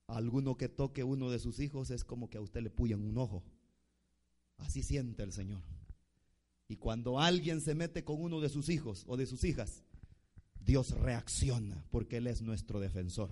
a 0.07 0.17
alguno 0.17 0.55
que 0.55 0.69
toque 0.69 1.03
uno 1.03 1.29
de 1.29 1.39
sus 1.39 1.59
hijos 1.59 1.89
es 1.91 2.03
como 2.03 2.29
que 2.29 2.37
a 2.37 2.41
usted 2.41 2.61
le 2.61 2.69
puyan 2.69 3.03
un 3.03 3.17
ojo. 3.17 3.43
Así 4.57 4.83
siente 4.83 5.23
el 5.23 5.31
Señor. 5.31 5.61
Y 6.73 6.77
cuando 6.77 7.19
alguien 7.19 7.61
se 7.61 7.75
mete 7.75 8.03
con 8.03 8.19
uno 8.19 8.41
de 8.41 8.49
sus 8.49 8.67
hijos 8.67 9.03
o 9.05 9.15
de 9.15 9.27
sus 9.27 9.43
hijas, 9.43 9.83
Dios 10.59 10.89
reacciona 10.89 11.85
porque 11.91 12.17
Él 12.17 12.25
es 12.25 12.41
nuestro 12.41 12.79
defensor. 12.79 13.29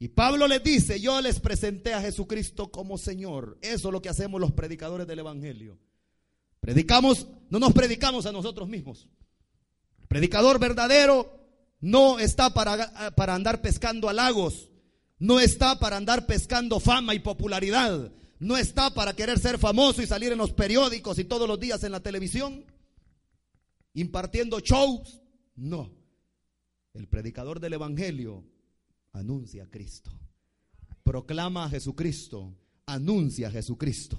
Y 0.00 0.08
Pablo 0.08 0.48
les 0.48 0.64
dice, 0.64 0.98
yo 1.00 1.20
les 1.20 1.38
presenté 1.38 1.94
a 1.94 2.00
Jesucristo 2.00 2.72
como 2.72 2.98
Señor. 2.98 3.58
Eso 3.62 3.88
es 3.88 3.92
lo 3.92 4.02
que 4.02 4.08
hacemos 4.08 4.40
los 4.40 4.50
predicadores 4.50 5.06
del 5.06 5.20
Evangelio. 5.20 5.78
Predicamos, 6.58 7.28
no 7.48 7.60
nos 7.60 7.72
predicamos 7.72 8.26
a 8.26 8.32
nosotros 8.32 8.68
mismos. 8.68 9.06
predicador 10.08 10.58
verdadero 10.58 11.46
no 11.78 12.18
está 12.18 12.52
para, 12.52 13.14
para 13.14 13.36
andar 13.36 13.62
pescando 13.62 14.08
halagos, 14.08 14.68
no 15.20 15.38
está 15.38 15.78
para 15.78 15.96
andar 15.96 16.26
pescando 16.26 16.80
fama 16.80 17.14
y 17.14 17.20
popularidad, 17.20 18.10
no 18.42 18.56
está 18.56 18.92
para 18.92 19.14
querer 19.14 19.38
ser 19.38 19.56
famoso 19.56 20.02
y 20.02 20.06
salir 20.06 20.32
en 20.32 20.38
los 20.38 20.52
periódicos 20.52 21.16
y 21.20 21.24
todos 21.24 21.46
los 21.46 21.60
días 21.60 21.84
en 21.84 21.92
la 21.92 22.00
televisión, 22.00 22.64
impartiendo 23.94 24.58
shows. 24.58 25.22
No. 25.54 25.92
El 26.92 27.06
predicador 27.06 27.60
del 27.60 27.74
Evangelio 27.74 28.44
anuncia 29.12 29.62
a 29.62 29.70
Cristo. 29.70 30.10
Proclama 31.04 31.66
a 31.66 31.70
Jesucristo. 31.70 32.52
Anuncia 32.86 33.46
a 33.46 33.52
Jesucristo. 33.52 34.18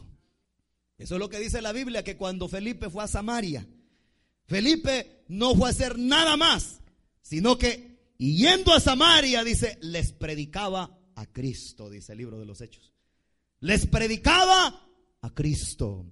Eso 0.98 1.16
es 1.16 1.20
lo 1.20 1.28
que 1.28 1.40
dice 1.40 1.62
la 1.62 1.74
Biblia, 1.74 2.06
que 2.06 2.16
cuando 2.16 2.48
Felipe 2.48 2.90
fue 2.90 3.04
a 3.04 3.08
Samaria, 3.08 3.68
Felipe 4.46 5.26
no 5.28 5.54
fue 5.54 5.68
a 5.68 5.72
hacer 5.72 6.00
nada 6.00 6.38
más, 6.38 6.80
sino 7.22 7.58
que 7.58 8.00
yendo 8.18 8.72
a 8.74 8.80
Samaria, 8.80 9.44
dice, 9.44 9.78
les 9.82 10.14
predicaba 10.14 10.98
a 11.16 11.26
Cristo, 11.26 11.90
dice 11.90 12.14
el 12.14 12.20
libro 12.20 12.40
de 12.40 12.46
los 12.46 12.62
Hechos. 12.62 12.93
Les 13.64 13.88
predicaba 13.88 14.90
a 15.22 15.34
Cristo. 15.34 16.06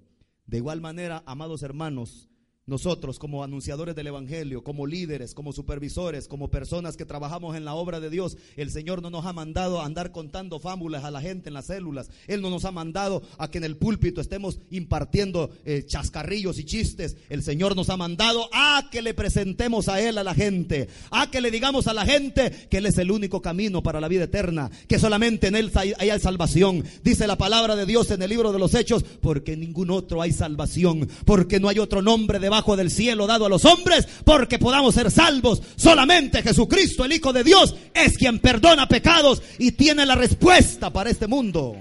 De 0.46 0.56
igual 0.56 0.80
manera, 0.80 1.22
amados 1.26 1.62
hermanos, 1.62 2.30
nosotros 2.66 3.18
como 3.18 3.42
anunciadores 3.42 3.96
del 3.96 4.06
Evangelio, 4.06 4.62
como 4.62 4.86
líderes, 4.86 5.34
como 5.34 5.52
supervisores, 5.52 6.28
como 6.28 6.48
personas 6.48 6.96
que 6.96 7.04
trabajamos 7.04 7.56
en 7.56 7.64
la 7.64 7.74
obra 7.74 7.98
de 7.98 8.08
Dios, 8.08 8.36
el 8.56 8.70
Señor 8.70 9.02
no 9.02 9.10
nos 9.10 9.26
ha 9.26 9.32
mandado 9.32 9.80
a 9.80 9.84
andar 9.84 10.12
contando 10.12 10.60
fábulas 10.60 11.02
a 11.02 11.10
la 11.10 11.20
gente 11.20 11.48
en 11.48 11.54
las 11.54 11.66
células. 11.66 12.08
Él 12.28 12.40
no 12.40 12.50
nos 12.50 12.64
ha 12.64 12.70
mandado 12.70 13.22
a 13.38 13.50
que 13.50 13.58
en 13.58 13.64
el 13.64 13.76
púlpito 13.76 14.20
estemos 14.20 14.60
impartiendo 14.70 15.50
eh, 15.64 15.84
chascarrillos 15.86 16.58
y 16.60 16.64
chistes. 16.64 17.16
El 17.28 17.42
Señor 17.42 17.74
nos 17.74 17.90
ha 17.90 17.96
mandado 17.96 18.48
a 18.52 18.88
que 18.92 19.02
le 19.02 19.12
presentemos 19.12 19.88
a 19.88 20.00
Él 20.00 20.16
a 20.18 20.24
la 20.24 20.34
gente, 20.34 20.88
a 21.10 21.32
que 21.32 21.40
le 21.40 21.50
digamos 21.50 21.88
a 21.88 21.94
la 21.94 22.06
gente 22.06 22.52
que 22.70 22.78
Él 22.78 22.86
es 22.86 22.96
el 22.98 23.10
único 23.10 23.42
camino 23.42 23.82
para 23.82 24.00
la 24.00 24.06
vida 24.06 24.24
eterna, 24.24 24.70
que 24.86 25.00
solamente 25.00 25.48
en 25.48 25.56
Él 25.56 25.72
hay, 25.74 25.94
hay 25.98 26.20
salvación. 26.20 26.84
Dice 27.02 27.26
la 27.26 27.36
palabra 27.36 27.74
de 27.74 27.86
Dios 27.86 28.08
en 28.12 28.22
el 28.22 28.30
libro 28.30 28.52
de 28.52 28.60
los 28.60 28.74
Hechos, 28.74 29.04
porque 29.20 29.54
en 29.54 29.60
ningún 29.60 29.90
otro 29.90 30.22
hay 30.22 30.30
salvación, 30.30 31.08
porque 31.24 31.58
no 31.58 31.68
hay 31.68 31.80
otro 31.80 32.02
nombre 32.02 32.38
de 32.38 32.51
debajo 32.52 32.76
del 32.76 32.90
cielo 32.90 33.26
dado 33.26 33.46
a 33.46 33.48
los 33.48 33.64
hombres 33.64 34.06
porque 34.26 34.58
podamos 34.58 34.94
ser 34.94 35.10
salvos. 35.10 35.62
Solamente 35.76 36.42
Jesucristo, 36.42 37.02
el 37.02 37.12
Hijo 37.12 37.32
de 37.32 37.42
Dios, 37.42 37.74
es 37.94 38.18
quien 38.18 38.40
perdona 38.40 38.86
pecados 38.86 39.40
y 39.58 39.72
tiene 39.72 40.04
la 40.04 40.16
respuesta 40.16 40.92
para 40.92 41.08
este 41.08 41.26
mundo. 41.26 41.74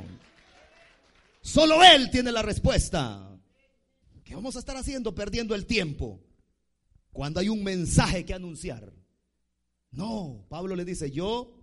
Solo 1.42 1.84
Él 1.84 2.10
tiene 2.10 2.32
la 2.32 2.42
respuesta. 2.42 3.38
¿Qué 4.24 4.34
vamos 4.34 4.56
a 4.56 4.60
estar 4.60 4.78
haciendo 4.78 5.14
perdiendo 5.14 5.56
el 5.56 5.66
tiempo 5.66 6.22
cuando 7.12 7.42
hay 7.42 7.50
un 7.50 7.66
mensaje 7.66 8.24
que 8.24 8.34
anunciar? 8.34 8.94
No, 9.92 10.46
Pablo 10.48 10.78
le 10.78 10.86
dice, 10.86 11.12
yo 11.12 11.54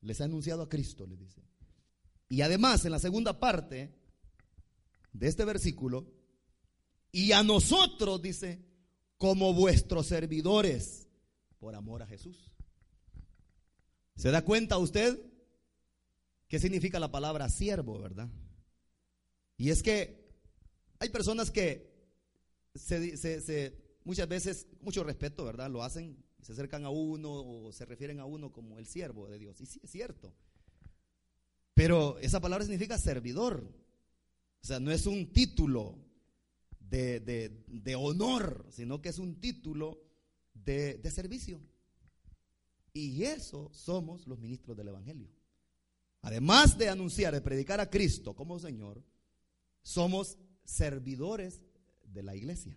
les 0.00 0.18
he 0.18 0.24
anunciado 0.24 0.62
a 0.62 0.68
Cristo, 0.68 1.06
le 1.06 1.16
dice. 1.16 1.44
Y 2.28 2.40
además, 2.40 2.84
en 2.84 2.90
la 2.90 2.98
segunda 2.98 3.38
parte 3.38 3.94
de 5.12 5.28
este 5.28 5.44
versículo, 5.44 6.17
y 7.10 7.32
a 7.32 7.42
nosotros, 7.42 8.20
dice, 8.22 8.64
como 9.16 9.54
vuestros 9.54 10.06
servidores, 10.06 11.08
por 11.58 11.74
amor 11.74 12.02
a 12.02 12.06
Jesús. 12.06 12.52
¿Se 14.16 14.30
da 14.30 14.44
cuenta 14.44 14.78
usted 14.78 15.18
qué 16.48 16.58
significa 16.58 16.98
la 16.98 17.10
palabra 17.10 17.48
siervo, 17.48 17.98
verdad? 17.98 18.28
Y 19.56 19.70
es 19.70 19.82
que 19.82 20.28
hay 20.98 21.08
personas 21.08 21.50
que 21.50 21.88
se, 22.74 23.76
muchas 24.04 24.28
veces, 24.28 24.66
mucho 24.80 25.04
respeto, 25.04 25.44
¿verdad? 25.44 25.70
Lo 25.70 25.82
hacen, 25.82 26.24
se 26.42 26.52
acercan 26.52 26.84
a 26.84 26.90
uno 26.90 27.32
o 27.32 27.72
se 27.72 27.84
refieren 27.84 28.20
a 28.20 28.24
uno 28.24 28.52
como 28.52 28.78
el 28.78 28.86
siervo 28.86 29.28
de 29.28 29.38
Dios. 29.38 29.60
Y 29.60 29.66
sí, 29.66 29.80
es 29.82 29.90
cierto. 29.90 30.34
Pero 31.74 32.18
esa 32.18 32.40
palabra 32.40 32.64
significa 32.64 32.98
servidor. 32.98 33.62
O 34.62 34.66
sea, 34.66 34.80
no 34.80 34.90
es 34.90 35.06
un 35.06 35.32
título, 35.32 35.96
de, 36.90 37.96
honor, 37.96 38.66
sino 38.70 39.00
que 39.00 39.10
es 39.10 39.18
un 39.18 39.40
título 39.40 40.00
de, 40.54 40.94
de 40.98 41.10
servicio. 41.10 41.60
Y 42.92 43.24
eso 43.24 43.70
somos 43.72 44.26
los 44.26 44.38
ministros 44.38 44.76
del 44.76 44.88
Evangelio. 44.88 45.28
Además 46.22 46.76
de 46.78 46.88
anunciar, 46.88 47.32
de 47.32 47.40
predicar 47.40 47.80
a 47.80 47.90
Cristo 47.90 48.34
como 48.34 48.58
Señor, 48.58 49.04
somos 49.82 50.36
servidores 50.64 51.62
de 52.04 52.22
la 52.22 52.34
iglesia. 52.34 52.76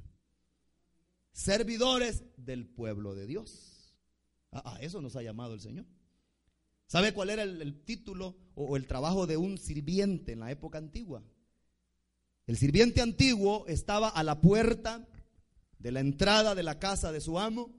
Servidores 1.31 2.23
del 2.37 2.67
pueblo 2.67 3.15
de 3.15 3.25
Dios. 3.25 3.95
A, 4.51 4.77
eso 4.81 5.01
nos 5.01 5.15
ha 5.15 5.23
llamado 5.23 5.53
el 5.53 5.61
Señor. 5.61 5.85
¿Sabe 6.87 7.13
cuál 7.13 7.29
era 7.29 7.43
el 7.43 7.83
título 7.85 8.37
o 8.53 8.75
el 8.75 8.85
trabajo 8.85 9.25
de 9.25 9.37
un 9.37 9.57
sirviente 9.57 10.33
en 10.33 10.41
la 10.41 10.51
época 10.51 10.77
antigua? 10.77 11.23
El 12.51 12.57
sirviente 12.57 12.99
antiguo 12.99 13.65
estaba 13.67 14.09
a 14.09 14.23
la 14.23 14.41
puerta 14.41 15.07
de 15.79 15.89
la 15.89 16.01
entrada 16.01 16.53
de 16.53 16.63
la 16.63 16.79
casa 16.79 17.13
de 17.13 17.21
su 17.21 17.39
amo 17.39 17.73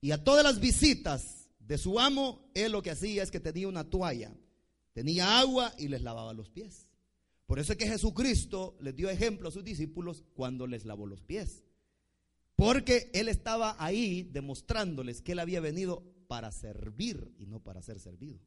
y 0.00 0.12
a 0.12 0.22
todas 0.22 0.44
las 0.44 0.60
visitas 0.60 1.50
de 1.58 1.76
su 1.76 1.98
amo, 1.98 2.48
él 2.54 2.70
lo 2.70 2.82
que 2.82 2.92
hacía 2.92 3.24
es 3.24 3.32
que 3.32 3.40
tenía 3.40 3.66
una 3.66 3.82
toalla, 3.82 4.32
tenía 4.92 5.40
agua 5.40 5.74
y 5.76 5.88
les 5.88 6.02
lavaba 6.02 6.34
los 6.34 6.50
pies. 6.50 6.88
Por 7.46 7.58
eso 7.58 7.72
es 7.72 7.78
que 7.78 7.88
Jesucristo 7.88 8.76
les 8.80 8.94
dio 8.94 9.10
ejemplo 9.10 9.48
a 9.48 9.50
sus 9.50 9.64
discípulos 9.64 10.22
cuando 10.34 10.68
les 10.68 10.84
lavó 10.84 11.04
los 11.04 11.20
pies. 11.20 11.64
Porque 12.54 13.10
él 13.14 13.26
estaba 13.26 13.74
ahí 13.80 14.22
demostrándoles 14.22 15.20
que 15.20 15.32
él 15.32 15.40
había 15.40 15.58
venido 15.58 16.04
para 16.28 16.52
servir 16.52 17.34
y 17.40 17.46
no 17.46 17.58
para 17.58 17.82
ser 17.82 17.98
servido. 17.98 18.38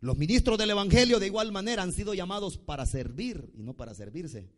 Los 0.00 0.18
ministros 0.18 0.58
del 0.58 0.70
Evangelio 0.70 1.20
de 1.20 1.26
igual 1.26 1.52
manera 1.52 1.84
han 1.84 1.92
sido 1.92 2.14
llamados 2.14 2.58
para 2.58 2.84
servir 2.84 3.52
y 3.54 3.62
no 3.62 3.74
para 3.74 3.94
servirse. 3.94 4.57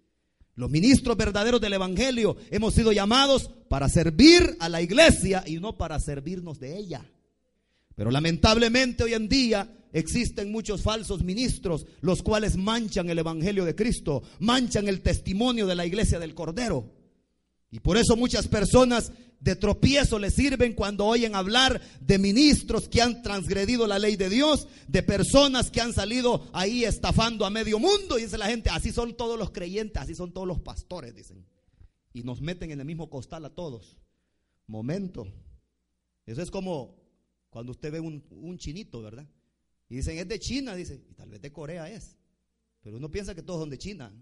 Los 0.61 0.70
ministros 0.70 1.16
verdaderos 1.16 1.59
del 1.59 1.73
Evangelio 1.73 2.37
hemos 2.51 2.75
sido 2.75 2.92
llamados 2.92 3.51
para 3.70 3.88
servir 3.88 4.59
a 4.61 4.68
la 4.68 4.83
iglesia 4.83 5.42
y 5.46 5.57
no 5.57 5.79
para 5.79 5.99
servirnos 5.99 6.61
de 6.61 6.77
ella. 6.77 7.03
Pero 7.94 8.11
lamentablemente 8.11 9.03
hoy 9.03 9.14
en 9.14 9.27
día 9.27 9.75
existen 9.90 10.53
muchos 10.53 10.83
falsos 10.83 11.25
ministros, 11.25 11.87
los 12.03 12.23
cuales 12.23 12.59
manchan 12.59 13.09
el 13.09 13.20
Evangelio 13.20 13.64
de 13.64 13.75
Cristo, 13.75 14.23
manchan 14.38 14.87
el 14.87 15.01
testimonio 15.01 15.66
de 15.66 15.77
la 15.77 15.87
iglesia 15.87 16.18
del 16.18 16.35
Cordero. 16.35 16.92
Y 17.70 17.81
por 17.81 17.96
eso 17.96 18.14
muchas 18.14 18.46
personas 18.46 19.12
de 19.40 19.57
tropiezo 19.57 20.18
les 20.18 20.35
sirven 20.35 20.74
cuando 20.74 21.07
oyen 21.07 21.35
hablar 21.35 21.81
de 22.00 22.18
ministros 22.18 22.88
que 22.88 23.00
han 23.00 23.22
transgredido 23.22 23.87
la 23.87 23.98
ley 23.98 24.16
de 24.16 24.29
Dios, 24.29 24.68
de 24.87 25.03
personas 25.03 25.70
que 25.70 25.81
han 25.81 25.94
salido 25.94 26.48
ahí 26.53 26.85
estafando 26.85 27.46
a 27.46 27.50
medio 27.50 27.79
mundo. 27.79 28.18
Y 28.18 28.22
dice 28.22 28.37
la 28.37 28.46
gente, 28.46 28.68
así 28.68 28.92
son 28.92 29.16
todos 29.16 29.38
los 29.38 29.50
creyentes, 29.50 30.00
así 30.00 30.14
son 30.14 30.33
todos 30.33 30.46
los 30.46 30.61
pastores, 30.61 31.14
dicen. 31.14 31.46
Y 32.12 32.22
nos 32.22 32.42
meten 32.42 32.70
en 32.70 32.81
el 32.81 32.87
mismo 32.87 33.09
costal 33.09 33.44
a 33.46 33.55
todos. 33.55 33.96
Momento. 34.66 35.26
Eso 36.26 36.42
es 36.42 36.50
como 36.50 36.96
cuando 37.48 37.72
usted 37.72 37.90
ve 37.90 38.00
un, 38.00 38.22
un 38.31 38.59
chinito, 38.59 39.00
¿verdad? 39.00 39.26
Y 39.88 39.96
dicen, 39.96 40.18
es 40.18 40.29
de 40.29 40.38
China, 40.38 40.76
dice, 40.76 41.03
y 41.11 41.14
tal 41.14 41.31
vez 41.31 41.40
de 41.40 41.50
Corea 41.50 41.88
es. 41.90 42.16
Pero 42.83 42.98
uno 42.98 43.11
piensa 43.11 43.35
que 43.35 43.42
todos 43.42 43.61
son 43.61 43.70
de 43.70 43.79
China. 43.79 44.12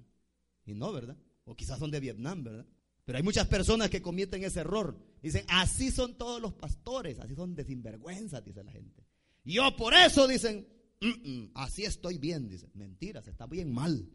Y 0.65 0.75
no, 0.75 0.93
¿verdad? 0.93 1.17
O 1.45 1.57
quizás 1.57 1.79
son 1.79 1.91
de 1.91 1.99
Vietnam, 1.99 2.45
¿verdad? 2.45 2.67
Pero 3.09 3.17
hay 3.17 3.23
muchas 3.23 3.47
personas 3.47 3.89
que 3.89 4.03
cometen 4.03 4.45
ese 4.45 4.61
error. 4.61 4.95
Dicen, 5.23 5.43
así 5.49 5.91
son 5.91 6.19
todos 6.19 6.43
los 6.43 6.53
pastores, 6.53 7.19
así 7.19 7.35
son 7.35 7.55
de 7.55 7.65
sinvergüenza, 7.65 8.43
dice 8.43 8.63
la 8.63 8.71
gente. 8.71 9.03
Yo 9.45 9.75
por 9.77 9.95
eso 9.95 10.29
dicen, 10.29 10.69
"Mm, 11.01 11.31
mm, 11.31 11.51
así 11.55 11.87
estoy 11.87 12.19
bien, 12.19 12.51
dicen. 12.51 12.71
Mentiras, 12.75 13.27
está 13.27 13.47
bien 13.47 13.73
mal. 13.73 14.07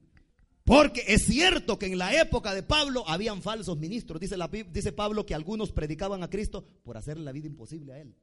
Porque 0.64 1.04
es 1.08 1.26
cierto 1.26 1.80
que 1.80 1.88
en 1.88 1.98
la 1.98 2.22
época 2.22 2.54
de 2.54 2.62
Pablo 2.62 3.04
habían 3.10 3.42
falsos 3.42 3.80
ministros. 3.80 4.22
Dice, 4.22 4.38
la, 4.38 4.48
dice 4.48 4.92
Pablo 4.92 5.26
que 5.26 5.34
algunos 5.34 5.72
predicaban 5.72 6.22
a 6.22 6.30
Cristo 6.30 6.64
por 6.84 6.96
hacerle 6.96 7.24
la 7.24 7.32
vida 7.32 7.48
imposible 7.48 7.94
a 7.94 8.00
él. 8.00 8.16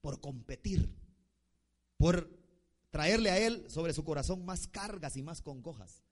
Por 0.00 0.22
competir. 0.22 0.90
Por 1.98 2.30
traerle 2.90 3.28
a 3.30 3.38
él 3.38 3.66
sobre 3.68 3.92
su 3.92 4.04
corazón 4.04 4.42
más 4.46 4.68
cargas 4.68 5.18
y 5.18 5.22
más 5.22 5.42
congojas. 5.42 6.02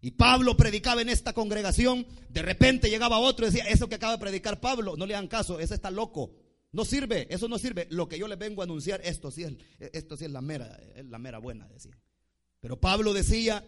Y 0.00 0.12
Pablo 0.12 0.56
predicaba 0.56 1.02
en 1.02 1.08
esta 1.08 1.32
congregación, 1.32 2.06
de 2.28 2.42
repente 2.42 2.88
llegaba 2.88 3.18
otro 3.18 3.46
y 3.46 3.50
decía, 3.50 3.68
eso 3.68 3.88
que 3.88 3.96
acaba 3.96 4.12
de 4.12 4.20
predicar 4.20 4.60
Pablo, 4.60 4.96
no 4.96 5.06
le 5.06 5.14
hagan 5.14 5.28
caso, 5.28 5.58
ese 5.58 5.74
está 5.74 5.90
loco. 5.90 6.34
No 6.70 6.84
sirve, 6.84 7.26
eso 7.30 7.48
no 7.48 7.58
sirve. 7.58 7.88
Lo 7.90 8.08
que 8.08 8.18
yo 8.18 8.28
les 8.28 8.38
vengo 8.38 8.60
a 8.60 8.64
anunciar, 8.64 9.00
esto 9.02 9.30
sí 9.30 9.42
es, 9.42 9.54
esto 9.92 10.16
sí 10.16 10.26
es 10.26 10.30
la 10.30 10.40
mera, 10.40 10.78
es 10.94 11.06
la 11.06 11.18
mera 11.18 11.38
buena, 11.38 11.66
decía. 11.68 11.98
Pero 12.60 12.78
Pablo 12.78 13.12
decía 13.12 13.64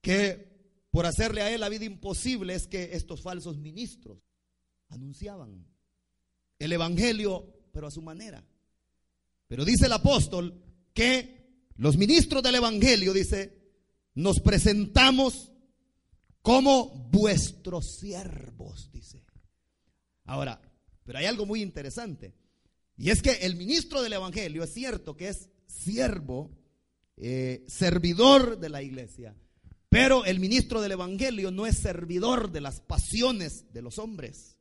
que 0.00 0.52
por 0.90 1.06
hacerle 1.06 1.42
a 1.42 1.50
él 1.50 1.60
la 1.60 1.68
vida 1.68 1.84
imposible 1.84 2.54
es 2.54 2.66
que 2.66 2.90
estos 2.92 3.22
falsos 3.22 3.56
ministros 3.56 4.18
anunciaban 4.88 5.66
el 6.58 6.72
evangelio, 6.72 7.52
pero 7.72 7.86
a 7.86 7.90
su 7.90 8.02
manera. 8.02 8.44
Pero 9.46 9.64
dice 9.64 9.86
el 9.86 9.92
apóstol 9.92 10.62
que 10.92 11.68
los 11.76 11.96
ministros 11.96 12.42
del 12.42 12.56
evangelio, 12.56 13.12
dice, 13.12 13.60
nos 14.14 14.40
presentamos 14.40 15.52
como 16.44 17.08
vuestros 17.10 17.96
siervos, 17.96 18.90
dice. 18.92 19.24
Ahora, 20.26 20.60
pero 21.02 21.18
hay 21.18 21.24
algo 21.24 21.46
muy 21.46 21.62
interesante. 21.62 22.34
Y 22.98 23.08
es 23.08 23.22
que 23.22 23.32
el 23.46 23.56
ministro 23.56 24.02
del 24.02 24.12
Evangelio 24.12 24.62
es 24.62 24.74
cierto 24.74 25.16
que 25.16 25.28
es 25.28 25.48
siervo, 25.66 26.50
eh, 27.16 27.64
servidor 27.66 28.58
de 28.58 28.68
la 28.68 28.82
iglesia. 28.82 29.34
Pero 29.88 30.26
el 30.26 30.38
ministro 30.38 30.82
del 30.82 30.92
Evangelio 30.92 31.50
no 31.50 31.64
es 31.64 31.78
servidor 31.78 32.52
de 32.52 32.60
las 32.60 32.78
pasiones 32.78 33.72
de 33.72 33.80
los 33.80 33.98
hombres. 33.98 34.58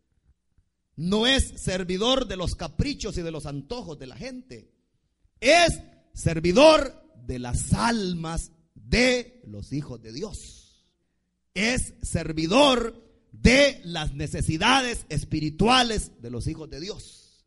No 0.96 1.28
es 1.28 1.62
servidor 1.62 2.28
de 2.28 2.38
los 2.38 2.56
caprichos 2.56 3.18
y 3.18 3.24
de 3.24 3.32
los 3.32 3.46
antojos 3.46 4.00
de 4.00 4.08
la 4.08 4.16
gente. 4.16 4.72
Es 5.42 5.82
servidor 6.14 7.04
de 7.26 7.40
las 7.40 7.74
almas 7.74 8.54
de 8.74 9.42
los 9.48 9.74
hijos 9.74 10.02
de 10.02 10.14
Dios. 10.14 10.63
Es 11.54 11.94
servidor 12.02 13.02
de 13.32 13.82
las 13.84 14.14
necesidades 14.14 15.06
espirituales 15.10 16.12
de 16.22 16.30
los 16.32 16.48
hijos 16.48 16.70
de 16.70 16.80
Dios. 16.80 17.46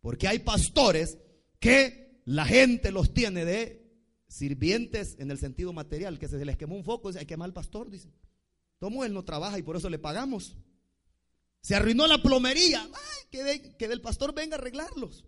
Porque 0.00 0.28
hay 0.28 0.38
pastores 0.40 1.18
que 1.58 2.20
la 2.24 2.44
gente 2.46 2.92
los 2.92 3.12
tiene 3.12 3.44
de 3.44 3.84
sirvientes 4.28 5.16
en 5.18 5.30
el 5.30 5.38
sentido 5.38 5.72
material, 5.72 6.18
que 6.18 6.28
se 6.28 6.44
les 6.44 6.56
quemó 6.56 6.76
un 6.76 6.84
foco, 6.84 7.08
dice, 7.08 7.20
hay 7.20 7.26
que 7.26 7.34
quemar 7.34 7.46
al 7.46 7.54
pastor, 7.54 7.90
dice. 7.90 8.10
Tomo 8.78 9.04
él 9.04 9.12
no 9.12 9.24
trabaja 9.24 9.58
y 9.58 9.62
por 9.62 9.76
eso 9.76 9.90
le 9.90 9.98
pagamos. 9.98 10.56
Se 11.62 11.74
arruinó 11.74 12.06
la 12.06 12.22
plomería, 12.22 12.82
ay, 12.82 13.26
que, 13.30 13.42
de- 13.42 13.76
que 13.76 13.88
del 13.88 14.00
pastor 14.00 14.34
venga 14.34 14.56
a 14.56 14.58
arreglarlos. 14.60 15.24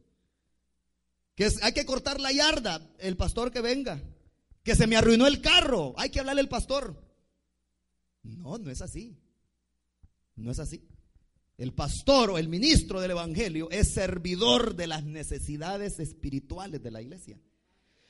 Que 1.35 1.51
hay 1.63 1.73
que 1.73 1.85
cortar 1.87 2.21
la 2.21 2.33
yarda, 2.33 2.87
el 2.99 3.17
pastor 3.17 3.51
que 3.51 3.61
venga. 3.61 4.01
Que 4.63 4.77
se 4.77 4.87
me 4.87 4.97
arruinó 4.97 5.27
el 5.27 5.41
carro, 5.41 5.95
hay 5.97 6.11
que 6.11 6.21
hablarle 6.21 6.43
al 6.43 6.49
pastor. 6.49 7.03
No, 8.23 8.59
no 8.59 8.71
es 8.71 8.83
así. 8.83 9.17
No 10.37 10.51
es 10.51 10.59
así. 10.59 10.83
El 11.59 11.73
pastor 11.75 12.31
o 12.31 12.39
el 12.39 12.49
ministro 12.49 13.01
del 13.01 13.11
Evangelio 13.13 13.71
es 13.71 13.93
servidor 13.93 14.75
de 14.77 14.87
las 14.87 15.05
necesidades 15.05 15.99
espirituales 16.01 16.83
de 16.83 16.91
la 16.91 17.03
iglesia. 17.03 17.39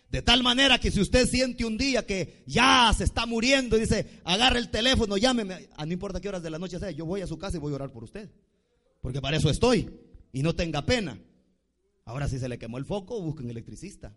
De 0.09 0.23
tal 0.23 0.42
manera 0.42 0.79
que 0.79 0.90
si 0.90 1.01
usted 1.01 1.27
siente 1.29 1.64
un 1.64 1.77
día 1.79 2.05
que 2.05 2.42
ya 2.46 2.92
se 2.96 3.05
está 3.05 3.27
muriendo 3.27 3.77
y 3.77 3.81
dice, 3.81 4.20
agarra 4.25 4.59
el 4.59 4.70
teléfono, 4.70 5.16
llámeme, 5.16 5.68
a 5.77 5.87
no 5.87 5.92
importa 5.92 6.20
qué 6.20 6.29
horas 6.29 6.42
de 6.42 6.51
la 6.51 6.59
noche 6.59 6.79
sea, 6.79 6.90
yo 6.90 7.07
voy 7.07 7.20
a 7.20 7.27
su 7.29 7.38
casa 7.38 7.57
y 7.57 7.61
voy 7.61 7.73
a 7.73 7.77
orar 7.77 7.92
por 7.92 8.05
usted. 8.05 8.31
Porque 9.01 9.20
para 9.20 9.37
eso 9.37 9.51
estoy. 9.51 9.88
Y 10.33 10.42
no 10.42 10.55
tenga 10.55 10.85
pena. 10.85 11.20
Ahora 12.05 12.29
si 12.29 12.38
se 12.38 12.49
le 12.49 12.59
quemó 12.59 12.79
el 12.79 12.85
foco, 12.85 13.20
busque 13.20 13.42
un 13.44 13.51
electricista. 13.51 14.16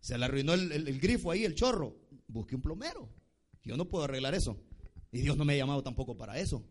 Se 0.00 0.16
le 0.18 0.24
arruinó 0.24 0.54
el- 0.54 0.72
el 0.72 1.00
grifo 1.00 1.30
ahí, 1.30 1.44
el 1.44 1.54
chorro, 1.54 1.96
busque 2.26 2.54
un 2.56 2.62
plomero. 2.62 3.08
Yo 3.62 3.76
no 3.76 3.88
puedo 3.88 4.04
arreglar 4.04 4.34
eso. 4.34 4.56
Y 5.12 5.20
Dios 5.20 5.36
no 5.36 5.44
me 5.44 5.54
ha 5.54 5.58
llamado 5.58 5.82
tampoco 5.82 6.16
para 6.16 6.38
eso. 6.38 6.64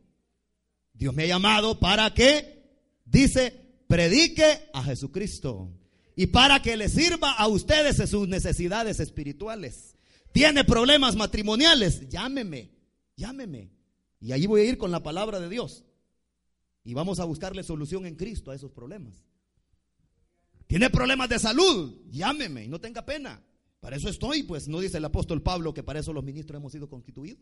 Dios 0.93 1.13
me 1.13 1.23
ha 1.23 1.27
llamado 1.27 1.79
para 1.79 2.13
que, 2.13 2.63
dice, 3.05 3.83
predique 3.87 4.69
a 4.73 4.83
Jesucristo. 4.83 5.71
Y 6.15 6.27
para 6.27 6.61
que 6.61 6.77
le 6.77 6.89
sirva 6.89 7.31
a 7.31 7.47
ustedes 7.47 7.99
en 7.99 8.07
sus 8.07 8.27
necesidades 8.27 8.99
espirituales. 8.99 9.95
Tiene 10.31 10.63
problemas 10.63 11.15
matrimoniales, 11.15 12.09
llámeme, 12.09 12.71
llámeme. 13.15 13.71
Y 14.19 14.33
allí 14.33 14.45
voy 14.45 14.61
a 14.61 14.65
ir 14.65 14.77
con 14.77 14.91
la 14.91 15.01
palabra 15.01 15.39
de 15.39 15.49
Dios. 15.49 15.85
Y 16.83 16.93
vamos 16.93 17.19
a 17.19 17.25
buscarle 17.25 17.63
solución 17.63 18.05
en 18.05 18.15
Cristo 18.15 18.51
a 18.51 18.55
esos 18.55 18.71
problemas. 18.71 19.23
Tiene 20.67 20.89
problemas 20.89 21.29
de 21.29 21.39
salud, 21.39 21.95
llámeme 22.11 22.65
y 22.65 22.67
no 22.67 22.79
tenga 22.79 23.05
pena. 23.05 23.41
Para 23.79 23.95
eso 23.95 24.09
estoy, 24.09 24.43
pues 24.43 24.67
no 24.67 24.79
dice 24.79 24.97
el 24.97 25.05
apóstol 25.05 25.41
Pablo 25.41 25.73
que 25.73 25.83
para 25.83 25.99
eso 25.99 26.13
los 26.13 26.23
ministros 26.23 26.59
hemos 26.59 26.71
sido 26.71 26.89
constituidos. 26.89 27.41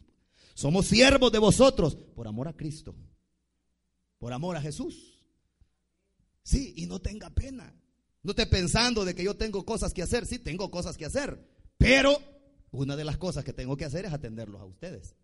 Somos 0.58 0.88
siervos 0.88 1.32
de 1.32 1.38
vosotros 1.38 1.94
por 2.16 2.28
amor 2.28 2.48
a 2.48 2.58
Cristo, 2.58 2.96
por 4.18 4.34
amor 4.34 4.58
a 4.58 4.62
Jesús. 4.62 5.24
Sí, 6.42 6.74
y 6.78 6.88
no 6.88 7.00
tenga 7.00 7.30
pena. 7.30 7.80
No 8.24 8.32
esté 8.32 8.48
pensando 8.48 9.06
de 9.06 9.14
que 9.14 9.24
yo 9.24 9.38
tengo 9.38 9.64
cosas 9.64 9.94
que 9.94 10.02
hacer. 10.02 10.26
Sí, 10.26 10.40
tengo 10.40 10.72
cosas 10.72 10.98
que 10.98 11.06
hacer. 11.06 11.48
Pero 11.78 12.20
una 12.72 12.96
de 12.96 13.06
las 13.06 13.18
cosas 13.18 13.44
que 13.44 13.54
tengo 13.54 13.78
que 13.78 13.86
hacer 13.86 14.06
es 14.06 14.14
atenderlos 14.14 14.60
a 14.60 14.66
ustedes. 14.66 15.16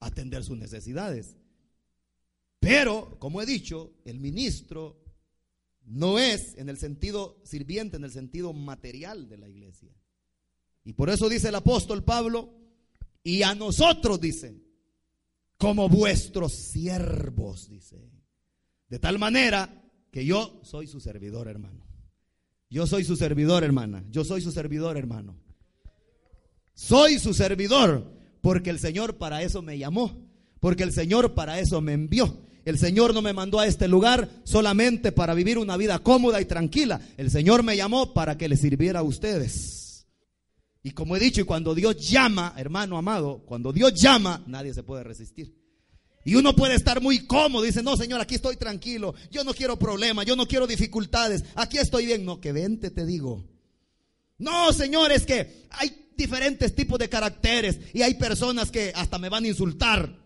Atender 0.00 0.44
sus 0.44 0.58
necesidades. 0.58 1.38
Pero, 2.60 3.18
como 3.18 3.40
he 3.40 3.46
dicho, 3.46 3.94
el 4.04 4.20
ministro 4.20 5.02
no 5.86 6.18
es 6.18 6.58
en 6.58 6.68
el 6.68 6.76
sentido 6.76 7.40
sirviente, 7.42 7.96
en 7.96 8.04
el 8.04 8.12
sentido 8.12 8.52
material 8.52 9.30
de 9.30 9.38
la 9.38 9.48
iglesia. 9.48 9.96
Y 10.84 10.92
por 10.92 11.08
eso 11.08 11.30
dice 11.30 11.48
el 11.48 11.54
apóstol 11.54 12.04
Pablo, 12.04 12.57
y 13.22 13.42
a 13.42 13.54
nosotros 13.54 14.20
dice, 14.20 14.60
como 15.56 15.88
vuestros 15.88 16.52
siervos, 16.52 17.68
dice. 17.68 18.10
De 18.88 18.98
tal 18.98 19.18
manera 19.18 19.84
que 20.10 20.24
yo 20.24 20.60
soy 20.62 20.86
su 20.86 21.00
servidor, 21.00 21.48
hermano. 21.48 21.86
Yo 22.70 22.86
soy 22.86 23.04
su 23.04 23.16
servidor, 23.16 23.64
hermana. 23.64 24.04
Yo 24.10 24.24
soy 24.24 24.40
su 24.40 24.52
servidor, 24.52 24.96
hermano. 24.96 25.36
Soy 26.74 27.18
su 27.18 27.34
servidor 27.34 28.18
porque 28.40 28.70
el 28.70 28.78
Señor 28.78 29.18
para 29.18 29.42
eso 29.42 29.62
me 29.62 29.78
llamó, 29.78 30.28
porque 30.60 30.84
el 30.84 30.92
Señor 30.92 31.34
para 31.34 31.58
eso 31.58 31.80
me 31.80 31.92
envió. 31.92 32.46
El 32.64 32.78
Señor 32.78 33.14
no 33.14 33.22
me 33.22 33.32
mandó 33.32 33.60
a 33.60 33.66
este 33.66 33.88
lugar 33.88 34.28
solamente 34.44 35.10
para 35.10 35.34
vivir 35.34 35.58
una 35.58 35.76
vida 35.76 35.98
cómoda 36.00 36.40
y 36.40 36.44
tranquila. 36.44 37.00
El 37.16 37.30
Señor 37.30 37.62
me 37.62 37.76
llamó 37.76 38.12
para 38.12 38.36
que 38.36 38.48
le 38.48 38.56
sirviera 38.56 39.00
a 39.00 39.02
ustedes. 39.02 39.87
Y 40.88 40.92
como 40.92 41.14
he 41.14 41.20
dicho, 41.20 41.42
y 41.42 41.44
cuando 41.44 41.74
Dios 41.74 41.98
llama, 41.98 42.54
hermano 42.56 42.96
amado, 42.96 43.42
cuando 43.44 43.74
Dios 43.74 43.92
llama, 43.92 44.42
nadie 44.46 44.72
se 44.72 44.82
puede 44.82 45.04
resistir. 45.04 45.54
Y 46.24 46.34
uno 46.34 46.56
puede 46.56 46.76
estar 46.76 47.02
muy 47.02 47.26
cómodo, 47.26 47.62
dice, 47.62 47.82
no, 47.82 47.94
Señor, 47.94 48.22
aquí 48.22 48.36
estoy 48.36 48.56
tranquilo, 48.56 49.14
yo 49.30 49.44
no 49.44 49.52
quiero 49.52 49.78
problemas, 49.78 50.24
yo 50.24 50.34
no 50.34 50.48
quiero 50.48 50.66
dificultades, 50.66 51.44
aquí 51.56 51.76
estoy 51.76 52.06
bien. 52.06 52.24
No, 52.24 52.40
que 52.40 52.52
vente, 52.52 52.90
te 52.90 53.04
digo. 53.04 53.44
No, 54.38 54.72
Señor, 54.72 55.12
es 55.12 55.26
que 55.26 55.66
hay 55.72 56.08
diferentes 56.16 56.74
tipos 56.74 56.98
de 56.98 57.10
caracteres 57.10 57.78
y 57.92 58.00
hay 58.00 58.14
personas 58.14 58.70
que 58.70 58.90
hasta 58.94 59.18
me 59.18 59.28
van 59.28 59.44
a 59.44 59.48
insultar. 59.48 60.18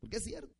Porque 0.00 0.16
es 0.16 0.24
cierto. 0.24 0.56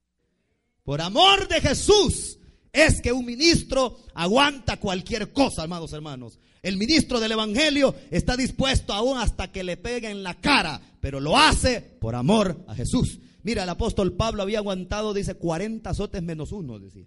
Por 0.85 1.01
amor 1.01 1.49
de 1.49 1.63
Jesús 1.63 2.38
es 2.79 3.01
que 3.01 3.13
un 3.13 3.25
ministro 3.25 3.99
aguanta 4.15 4.79
cualquier 4.79 5.33
cosa, 5.33 5.65
amados 5.65 5.93
hermanos. 5.93 6.39
El 6.63 6.77
ministro 6.77 7.21
del 7.21 7.33
Evangelio 7.33 7.95
está 8.11 8.37
dispuesto 8.37 8.93
aún 8.93 9.19
hasta 9.19 9.51
que 9.51 9.65
le 9.65 9.77
pegue 9.77 10.11
en 10.11 10.23
la 10.23 10.35
cara, 10.35 10.81
pero 11.01 11.21
lo 11.21 11.37
hace 11.37 11.81
por 11.81 12.15
amor 12.15 12.65
a 12.69 12.75
Jesús. 12.75 13.21
Mira, 13.43 13.63
el 13.65 13.69
apóstol 13.69 14.15
Pablo 14.15 14.43
había 14.43 14.59
aguantado, 14.59 15.15
dice, 15.15 15.35
40 15.35 15.91
azotes 15.91 16.23
menos 16.23 16.53
uno, 16.53 16.79
decía. 16.79 17.07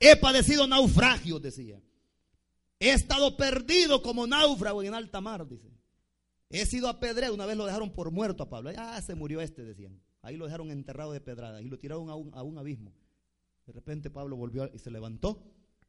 He 0.00 0.16
padecido 0.16 0.66
naufragios, 0.66 1.42
decía. 1.42 1.80
He 2.80 2.92
estado 2.92 3.36
perdido 3.36 4.02
como 4.02 4.26
náufrago 4.26 4.82
en 4.82 4.94
alta 4.94 5.20
mar, 5.20 5.48
dice. 5.48 5.68
He 6.50 6.66
sido 6.66 6.88
apedreado, 6.88 7.34
una 7.34 7.46
vez 7.46 7.56
lo 7.56 7.66
dejaron 7.66 7.90
por 7.90 8.10
muerto 8.10 8.44
a 8.44 8.48
Pablo. 8.48 8.70
Ah, 8.76 9.00
se 9.02 9.14
murió 9.14 9.40
este, 9.40 9.64
decían. 9.64 10.00
Ahí 10.22 10.36
lo 10.36 10.46
dejaron 10.46 10.70
enterrado 10.70 11.12
de 11.12 11.20
pedrada 11.20 11.62
y 11.62 11.68
lo 11.68 11.78
tiraron 11.78 12.10
a 12.10 12.42
un 12.42 12.58
abismo. 12.58 12.92
De 13.68 13.74
repente 13.74 14.08
Pablo 14.08 14.34
volvió 14.34 14.70
y 14.72 14.78
se 14.78 14.90
levantó 14.90 15.42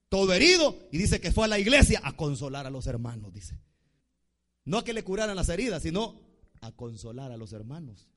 todo 0.09 0.33
herido, 0.33 0.75
y 0.91 0.97
dice 0.97 1.21
que 1.21 1.31
fue 1.31 1.45
a 1.45 1.47
la 1.47 1.59
iglesia 1.59 2.01
a 2.03 2.13
consolar 2.13 2.67
a 2.67 2.69
los 2.69 2.87
hermanos, 2.87 3.31
dice. 3.31 3.57
No 4.65 4.79
a 4.79 4.83
que 4.83 4.91
le 4.91 5.03
curaran 5.03 5.35
las 5.35 5.47
heridas, 5.47 5.83
sino 5.83 6.19
a 6.59 6.73
consolar 6.73 7.31
a 7.31 7.37
los 7.37 7.53
hermanos. 7.53 8.09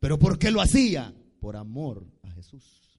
Pero 0.00 0.18
¿por 0.18 0.38
qué 0.38 0.50
lo 0.50 0.60
hacía? 0.60 1.14
Por 1.38 1.54
amor 1.54 2.06
a 2.22 2.30
Jesús. 2.32 2.98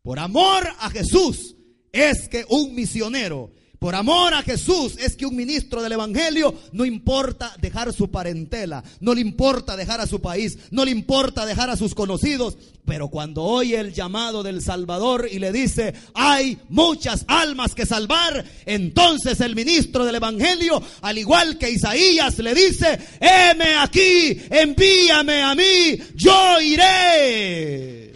Por 0.00 0.18
amor 0.18 0.66
a 0.78 0.88
Jesús 0.88 1.56
es 1.92 2.28
que 2.30 2.46
un 2.48 2.74
misionero 2.74 3.50
por 3.78 3.94
amor 3.94 4.34
a 4.34 4.42
Jesús 4.42 4.96
es 4.98 5.14
que 5.14 5.24
un 5.24 5.36
ministro 5.36 5.82
del 5.82 5.92
Evangelio 5.92 6.52
no 6.72 6.84
importa 6.84 7.54
dejar 7.60 7.92
su 7.92 8.10
parentela, 8.10 8.82
no 8.98 9.14
le 9.14 9.20
importa 9.20 9.76
dejar 9.76 10.00
a 10.00 10.06
su 10.06 10.20
país, 10.20 10.58
no 10.72 10.84
le 10.84 10.90
importa 10.90 11.46
dejar 11.46 11.70
a 11.70 11.76
sus 11.76 11.94
conocidos, 11.94 12.58
pero 12.84 13.08
cuando 13.08 13.44
oye 13.44 13.78
el 13.78 13.94
llamado 13.94 14.42
del 14.42 14.62
Salvador 14.62 15.28
y 15.30 15.38
le 15.38 15.52
dice, 15.52 15.94
hay 16.14 16.58
muchas 16.68 17.24
almas 17.28 17.76
que 17.76 17.86
salvar, 17.86 18.44
entonces 18.66 19.40
el 19.40 19.54
ministro 19.54 20.04
del 20.04 20.16
Evangelio, 20.16 20.82
al 21.02 21.18
igual 21.18 21.56
que 21.56 21.70
Isaías, 21.70 22.36
le 22.38 22.54
dice, 22.54 22.98
heme 23.20 23.76
aquí, 23.76 24.40
envíame 24.50 25.42
a 25.42 25.54
mí, 25.54 25.98
yo 26.16 26.60
iré. 26.60 28.12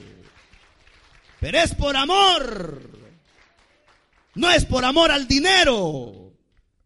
Pero 1.39 1.59
es 1.59 1.75
por 1.75 1.97
amor 1.97 2.92
no 4.35 4.51
es 4.51 4.65
por 4.65 4.85
amor 4.85 5.11
al 5.11 5.27
dinero. 5.27 6.35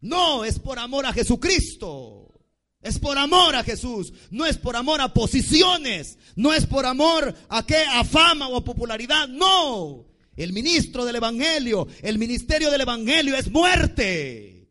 No, 0.01 0.45
es 0.45 0.59
por 0.59 0.79
amor 0.79 1.07
a 1.07 1.13
Jesucristo. 1.13 2.33
Es 2.81 2.99
por 2.99 3.19
amor 3.19 3.57
a 3.57 3.65
Jesús. 3.65 4.13
No 4.31 4.47
es 4.47 4.59
por 4.59 4.77
amor 4.77 5.01
a 5.01 5.13
posiciones. 5.13 6.19
No 6.37 6.53
es 6.53 6.67
por 6.67 6.87
amor 6.87 7.35
a 7.49 7.67
qué, 7.67 7.79
a 7.79 8.05
fama 8.05 8.49
o 8.49 8.57
a 8.57 8.65
popularidad. 8.65 9.29
No. 9.29 10.07
El 10.37 10.53
ministro 10.53 11.05
del 11.05 11.17
Evangelio, 11.17 11.89
el 12.03 12.19
ministerio 12.19 12.71
del 12.71 12.83
Evangelio 12.83 13.37
es 13.37 13.51
muerte. 13.51 14.69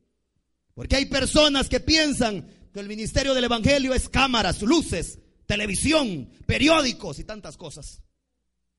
Porque 0.73 0.97
hay 0.97 1.05
personas 1.05 1.69
que 1.69 1.79
piensan 1.79 2.47
que 2.71 2.79
el 2.79 2.87
ministerio 2.87 3.33
del 3.33 3.45
Evangelio 3.45 3.93
es 3.93 4.09
cámaras, 4.09 4.61
luces, 4.61 5.19
televisión, 5.45 6.29
periódicos 6.45 7.19
y 7.19 7.23
tantas 7.23 7.57
cosas. 7.57 8.03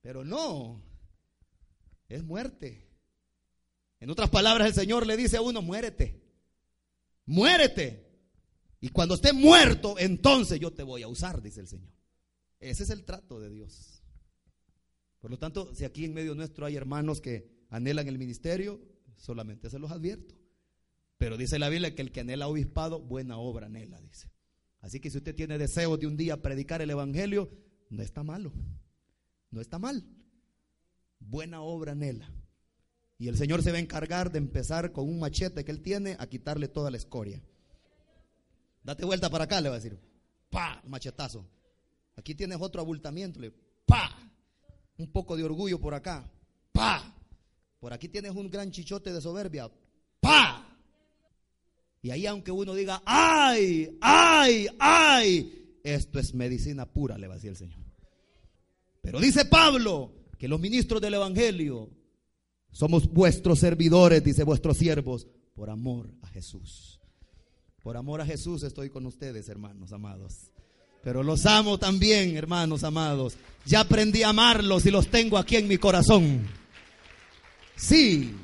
Pero 0.00 0.24
no. 0.24 0.82
Es 2.08 2.22
muerte. 2.22 2.85
En 4.00 4.10
otras 4.10 4.30
palabras, 4.30 4.68
el 4.68 4.74
Señor 4.74 5.06
le 5.06 5.16
dice 5.16 5.36
a 5.36 5.42
uno, 5.42 5.62
muérete, 5.62 6.22
muérete. 7.24 8.06
Y 8.80 8.90
cuando 8.90 9.14
esté 9.14 9.32
muerto, 9.32 9.96
entonces 9.98 10.60
yo 10.60 10.72
te 10.72 10.82
voy 10.82 11.02
a 11.02 11.08
usar, 11.08 11.42
dice 11.42 11.60
el 11.60 11.68
Señor. 11.68 11.92
Ese 12.60 12.82
es 12.82 12.90
el 12.90 13.04
trato 13.04 13.40
de 13.40 13.50
Dios. 13.50 14.02
Por 15.20 15.30
lo 15.30 15.38
tanto, 15.38 15.74
si 15.74 15.84
aquí 15.84 16.04
en 16.04 16.14
medio 16.14 16.34
nuestro 16.34 16.66
hay 16.66 16.76
hermanos 16.76 17.20
que 17.20 17.66
anhelan 17.70 18.06
el 18.06 18.18
ministerio, 18.18 18.80
solamente 19.16 19.70
se 19.70 19.78
los 19.78 19.90
advierto. 19.90 20.34
Pero 21.18 21.36
dice 21.36 21.58
la 21.58 21.68
Biblia 21.68 21.94
que 21.94 22.02
el 22.02 22.12
que 22.12 22.20
anhela 22.20 22.46
obispado, 22.46 23.00
buena 23.00 23.38
obra 23.38 23.66
anhela, 23.66 24.00
dice. 24.00 24.30
Así 24.80 25.00
que 25.00 25.10
si 25.10 25.18
usted 25.18 25.34
tiene 25.34 25.58
deseo 25.58 25.96
de 25.96 26.06
un 26.06 26.16
día 26.16 26.42
predicar 26.42 26.82
el 26.82 26.90
Evangelio, 26.90 27.50
no 27.88 28.02
está 28.02 28.22
malo. 28.22 28.52
No 29.50 29.60
está 29.60 29.78
mal. 29.78 30.04
Buena 31.18 31.62
obra 31.62 31.92
anhela. 31.92 32.30
Y 33.18 33.28
el 33.28 33.36
Señor 33.36 33.62
se 33.62 33.70
va 33.70 33.78
a 33.78 33.80
encargar 33.80 34.30
de 34.30 34.38
empezar 34.38 34.92
con 34.92 35.08
un 35.08 35.18
machete 35.18 35.64
que 35.64 35.72
Él 35.72 35.80
tiene 35.82 36.16
a 36.18 36.26
quitarle 36.26 36.68
toda 36.68 36.90
la 36.90 36.98
escoria. 36.98 37.40
Date 38.82 39.04
vuelta 39.04 39.30
para 39.30 39.44
acá, 39.44 39.60
le 39.60 39.68
va 39.68 39.76
a 39.76 39.78
decir. 39.78 39.98
¡Pa! 40.50 40.82
Machetazo. 40.86 41.46
Aquí 42.16 42.34
tienes 42.34 42.58
otro 42.60 42.80
abultamiento. 42.80 43.40
Le, 43.40 43.52
¡Pa! 43.86 44.10
Un 44.98 45.10
poco 45.10 45.36
de 45.36 45.44
orgullo 45.44 45.80
por 45.80 45.94
acá. 45.94 46.30
¡Pa! 46.72 47.14
Por 47.80 47.92
aquí 47.92 48.08
tienes 48.08 48.32
un 48.32 48.50
gran 48.50 48.70
chichote 48.70 49.12
de 49.12 49.20
soberbia. 49.20 49.70
¡Pa! 50.20 50.76
Y 52.02 52.10
ahí 52.10 52.26
aunque 52.26 52.52
uno 52.52 52.74
diga, 52.74 53.02
¡ay! 53.04 53.98
¡ay! 54.00 54.68
¡ay! 54.78 55.80
Esto 55.82 56.18
es 56.18 56.34
medicina 56.34 56.86
pura, 56.86 57.16
le 57.16 57.26
va 57.26 57.34
a 57.34 57.36
decir 57.36 57.50
el 57.50 57.56
Señor. 57.56 57.78
Pero 59.00 59.20
dice 59.20 59.44
Pablo 59.46 60.12
que 60.38 60.48
los 60.48 60.60
ministros 60.60 61.00
del 61.00 61.14
Evangelio 61.14 61.90
somos 62.76 63.10
vuestros 63.10 63.60
servidores, 63.60 64.22
dice 64.22 64.44
vuestros 64.44 64.76
siervos, 64.76 65.26
por 65.54 65.70
amor 65.70 66.12
a 66.20 66.26
Jesús. 66.26 67.00
Por 67.82 67.96
amor 67.96 68.20
a 68.20 68.26
Jesús 68.26 68.62
estoy 68.64 68.90
con 68.90 69.06
ustedes, 69.06 69.48
hermanos 69.48 69.94
amados. 69.94 70.52
Pero 71.02 71.22
los 71.22 71.46
amo 71.46 71.78
también, 71.78 72.36
hermanos 72.36 72.84
amados. 72.84 73.38
Ya 73.64 73.80
aprendí 73.80 74.24
a 74.24 74.28
amarlos 74.28 74.84
y 74.84 74.90
los 74.90 75.08
tengo 75.08 75.38
aquí 75.38 75.56
en 75.56 75.68
mi 75.68 75.78
corazón. 75.78 76.46
Sí. 77.76 78.34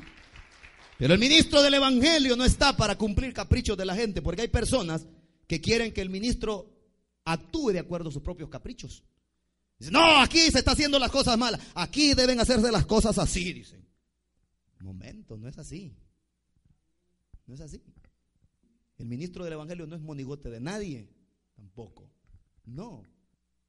Pero 0.97 1.13
el 1.13 1.21
ministro 1.21 1.61
del 1.61 1.75
Evangelio 1.75 2.35
no 2.35 2.47
está 2.47 2.75
para 2.75 2.97
cumplir 2.97 3.35
caprichos 3.35 3.77
de 3.77 3.85
la 3.85 3.95
gente, 3.95 4.23
porque 4.23 4.41
hay 4.41 4.49
personas 4.49 5.05
que 5.47 5.61
quieren 5.61 5.93
que 5.93 6.01
el 6.01 6.09
ministro 6.09 6.71
actúe 7.27 7.73
de 7.73 7.81
acuerdo 7.81 8.09
a 8.09 8.13
sus 8.13 8.23
propios 8.23 8.49
caprichos. 8.49 9.05
Dicen, 9.79 9.93
no, 9.93 10.21
aquí 10.21 10.51
se 10.51 10.61
está 10.61 10.73
haciendo 10.73 10.99
las 10.99 11.11
cosas 11.11 11.37
malas. 11.37 11.61
Aquí 11.75 12.15
deben 12.15 12.41
hacerse 12.41 12.73
las 12.73 12.87
cosas 12.87 13.19
así, 13.19 13.53
dicen. 13.53 13.82
Momento, 14.83 15.37
no 15.37 15.49
es 15.49 15.59
así. 15.59 15.97
No 17.47 17.55
es 17.55 17.61
así. 17.61 17.83
El 18.99 19.07
ministro 19.07 19.45
del 19.45 19.55
Evangelio 19.55 19.87
no 19.87 19.97
es 19.97 20.03
monigote 20.03 20.51
de 20.51 20.61
nadie, 20.61 21.09
tampoco. 21.55 22.11
No. 22.65 23.03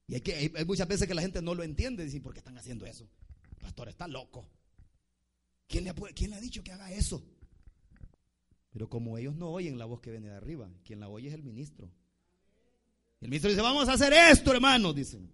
Y 0.08 0.16
hay, 0.16 0.22
que, 0.22 0.36
hay, 0.36 0.66
muchas 0.66 0.88
veces 0.88 1.08
que 1.08 1.16
la 1.16 1.22
gente 1.22 1.42
no 1.42 1.56
lo 1.56 1.64
entiende. 1.64 2.04
Dicen, 2.04 2.22
¿por 2.22 2.34
qué 2.34 2.40
están 2.40 2.58
haciendo 2.58 2.86
eso? 2.86 3.08
El 3.52 3.58
pastor 3.58 3.90
está 3.90 4.08
loco. 4.08 4.48
¿Quién 5.68 5.86
le, 5.86 5.90
ha, 5.92 5.94
¿Quién 5.94 6.32
le 6.32 6.36
ha 6.36 6.42
dicho 6.42 6.64
que 6.64 6.72
haga 6.72 6.92
eso? 6.92 7.24
Pero 8.72 8.90
como 8.90 9.18
ellos 9.18 9.36
no 9.36 9.50
oyen 9.50 9.78
la 9.78 9.86
voz 9.86 10.02
que 10.02 10.12
viene 10.12 10.30
de 10.30 10.36
arriba, 10.36 10.70
quien 10.84 11.00
la 11.00 11.08
oye 11.08 11.30
es 11.30 11.34
el 11.34 11.44
ministro. 11.44 11.90
El 13.22 13.30
ministro 13.30 13.50
dice, 13.50 13.62
vamos 13.62 13.88
a 13.88 13.94
hacer 13.94 14.12
esto, 14.14 14.52
hermanos, 14.52 14.94
dicen. 14.94 15.32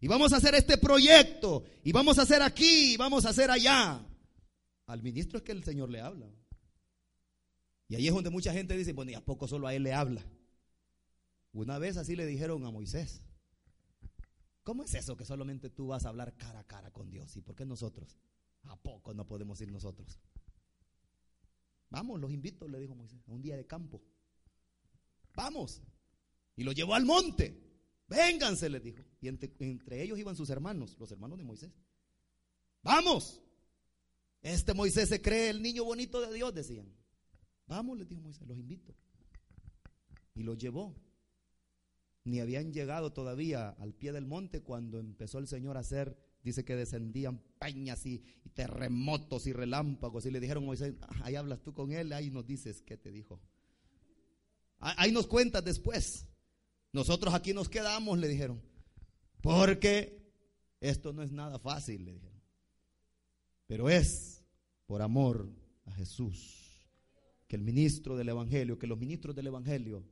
Y 0.00 0.08
vamos 0.08 0.32
a 0.32 0.38
hacer 0.38 0.54
este 0.56 0.78
proyecto. 0.78 1.64
Y 1.84 1.92
vamos 1.92 2.18
a 2.18 2.22
hacer 2.22 2.42
aquí, 2.42 2.94
y 2.94 2.96
vamos 2.96 3.24
a 3.24 3.28
hacer 3.28 3.50
allá. 3.50 4.04
Al 4.86 5.02
ministro 5.02 5.38
es 5.38 5.44
que 5.44 5.52
el 5.52 5.64
Señor 5.64 5.90
le 5.90 6.00
habla. 6.00 6.30
Y 7.88 7.94
ahí 7.94 8.08
es 8.08 8.14
donde 8.14 8.30
mucha 8.30 8.52
gente 8.52 8.76
dice, 8.76 8.92
bueno, 8.92 9.10
¿y 9.10 9.14
a 9.14 9.24
poco 9.24 9.46
solo 9.46 9.66
a 9.66 9.74
él 9.74 9.82
le 9.82 9.92
habla? 9.92 10.24
Una 11.52 11.78
vez 11.78 11.96
así 11.96 12.16
le 12.16 12.24
dijeron 12.24 12.64
a 12.64 12.70
Moisés, 12.70 13.22
¿cómo 14.62 14.84
es 14.84 14.94
eso 14.94 15.16
que 15.16 15.26
solamente 15.26 15.68
tú 15.68 15.88
vas 15.88 16.06
a 16.06 16.08
hablar 16.08 16.36
cara 16.36 16.60
a 16.60 16.66
cara 16.66 16.90
con 16.90 17.10
Dios? 17.10 17.36
¿Y 17.36 17.42
por 17.42 17.54
qué 17.54 17.66
nosotros? 17.66 18.18
¿A 18.64 18.76
poco 18.76 19.12
no 19.12 19.26
podemos 19.26 19.60
ir 19.60 19.70
nosotros? 19.70 20.18
Vamos, 21.90 22.18
los 22.18 22.32
invito, 22.32 22.66
le 22.66 22.78
dijo 22.78 22.94
Moisés, 22.94 23.20
a 23.28 23.32
un 23.32 23.42
día 23.42 23.56
de 23.56 23.66
campo. 23.66 24.02
Vamos. 25.34 25.82
Y 26.56 26.64
lo 26.64 26.72
llevó 26.72 26.94
al 26.94 27.04
monte. 27.04 27.60
Vénganse, 28.08 28.70
les 28.70 28.82
dijo. 28.82 29.02
Y 29.20 29.28
entre, 29.28 29.52
entre 29.58 30.02
ellos 30.02 30.18
iban 30.18 30.34
sus 30.34 30.48
hermanos, 30.48 30.96
los 30.98 31.12
hermanos 31.12 31.36
de 31.36 31.44
Moisés. 31.44 31.72
Vamos. 32.82 33.41
Este 34.42 34.74
Moisés 34.74 35.08
se 35.08 35.22
cree 35.22 35.50
el 35.50 35.62
niño 35.62 35.84
bonito 35.84 36.20
de 36.20 36.34
Dios, 36.34 36.52
decían. 36.52 36.92
Vamos, 37.66 37.96
les 37.96 38.08
dijo 38.08 38.20
Moisés, 38.20 38.46
los 38.46 38.58
invito. 38.58 38.94
Y 40.34 40.42
los 40.42 40.58
llevó. 40.58 40.96
Ni 42.24 42.40
habían 42.40 42.72
llegado 42.72 43.12
todavía 43.12 43.70
al 43.70 43.94
pie 43.94 44.12
del 44.12 44.26
monte 44.26 44.62
cuando 44.62 44.98
empezó 44.98 45.38
el 45.38 45.48
Señor 45.48 45.76
a 45.76 45.80
hacer, 45.80 46.16
dice 46.42 46.64
que 46.64 46.76
descendían 46.76 47.42
peñas 47.58 48.04
y, 48.06 48.24
terremotos 48.54 49.46
y 49.46 49.52
relámpagos. 49.52 50.26
Y 50.26 50.30
le 50.30 50.40
dijeron 50.40 50.64
Moisés, 50.64 50.94
ah, 51.02 51.20
ahí 51.22 51.36
hablas 51.36 51.62
tú 51.62 51.72
con 51.72 51.92
él, 51.92 52.12
ahí 52.12 52.30
nos 52.30 52.46
dices 52.46 52.82
qué 52.82 52.96
te 52.96 53.10
dijo. 53.10 53.40
Ahí 54.78 55.12
nos 55.12 55.28
cuentas 55.28 55.64
después. 55.64 56.26
Nosotros 56.92 57.32
aquí 57.34 57.54
nos 57.54 57.68
quedamos, 57.68 58.18
le 58.18 58.26
dijeron. 58.28 58.60
Porque 59.40 60.32
esto 60.80 61.12
no 61.12 61.22
es 61.22 61.30
nada 61.30 61.58
fácil, 61.58 62.04
le 62.04 62.12
dijeron. 62.12 62.31
Pero 63.72 63.88
es 63.88 64.44
por 64.84 65.00
amor 65.00 65.50
a 65.86 65.92
Jesús 65.92 66.84
que 67.48 67.56
el 67.56 67.62
ministro 67.62 68.18
del 68.18 68.28
Evangelio, 68.28 68.78
que 68.78 68.86
los 68.86 68.98
ministros 68.98 69.34
del 69.34 69.46
Evangelio 69.46 70.04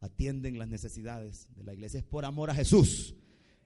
atienden 0.00 0.58
las 0.58 0.66
necesidades 0.66 1.46
de 1.54 1.62
la 1.62 1.74
iglesia. 1.74 2.00
Es 2.00 2.06
por 2.06 2.24
amor 2.24 2.48
a 2.48 2.54
Jesús, 2.54 3.14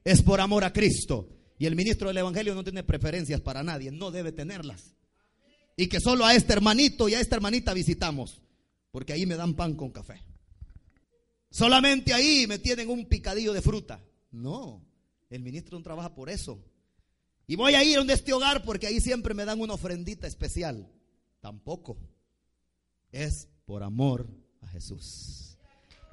es 0.02 0.20
por 0.20 0.40
amor 0.40 0.64
a 0.64 0.72
Cristo. 0.72 1.28
Y 1.60 1.66
el 1.66 1.76
ministro 1.76 2.08
del 2.08 2.16
Evangelio 2.16 2.56
no 2.56 2.64
tiene 2.64 2.82
preferencias 2.82 3.40
para 3.40 3.62
nadie, 3.62 3.92
no 3.92 4.10
debe 4.10 4.32
tenerlas. 4.32 4.96
Y 5.76 5.86
que 5.86 6.00
solo 6.00 6.26
a 6.26 6.34
este 6.34 6.52
hermanito 6.52 7.08
y 7.08 7.14
a 7.14 7.20
esta 7.20 7.36
hermanita 7.36 7.72
visitamos, 7.72 8.42
porque 8.90 9.12
ahí 9.12 9.26
me 9.26 9.36
dan 9.36 9.54
pan 9.54 9.76
con 9.76 9.92
café. 9.92 10.24
Solamente 11.52 12.12
ahí 12.12 12.48
me 12.48 12.58
tienen 12.58 12.90
un 12.90 13.06
picadillo 13.06 13.52
de 13.52 13.62
fruta. 13.62 14.04
No, 14.32 14.84
el 15.30 15.44
ministro 15.44 15.78
no 15.78 15.84
trabaja 15.84 16.16
por 16.16 16.30
eso. 16.30 16.60
Y 17.46 17.56
voy 17.56 17.74
a 17.74 17.84
ir 17.84 17.98
a 17.98 18.12
este 18.12 18.32
hogar 18.32 18.64
porque 18.64 18.86
ahí 18.86 19.00
siempre 19.00 19.34
me 19.34 19.44
dan 19.44 19.60
una 19.60 19.74
ofrendita 19.74 20.26
especial. 20.26 20.88
Tampoco. 21.40 21.96
Es 23.12 23.48
por 23.64 23.82
amor 23.82 24.26
a 24.62 24.68
Jesús. 24.68 25.56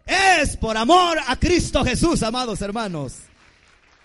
Es 0.05 0.57
por 0.57 0.77
amor 0.77 1.17
a 1.27 1.39
Cristo 1.39 1.83
Jesús, 1.83 2.21
amados 2.23 2.61
hermanos. 2.61 3.15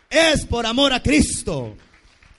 Es 0.09 0.47
por 0.47 0.65
amor 0.65 0.93
a 0.93 1.03
Cristo. 1.03 1.77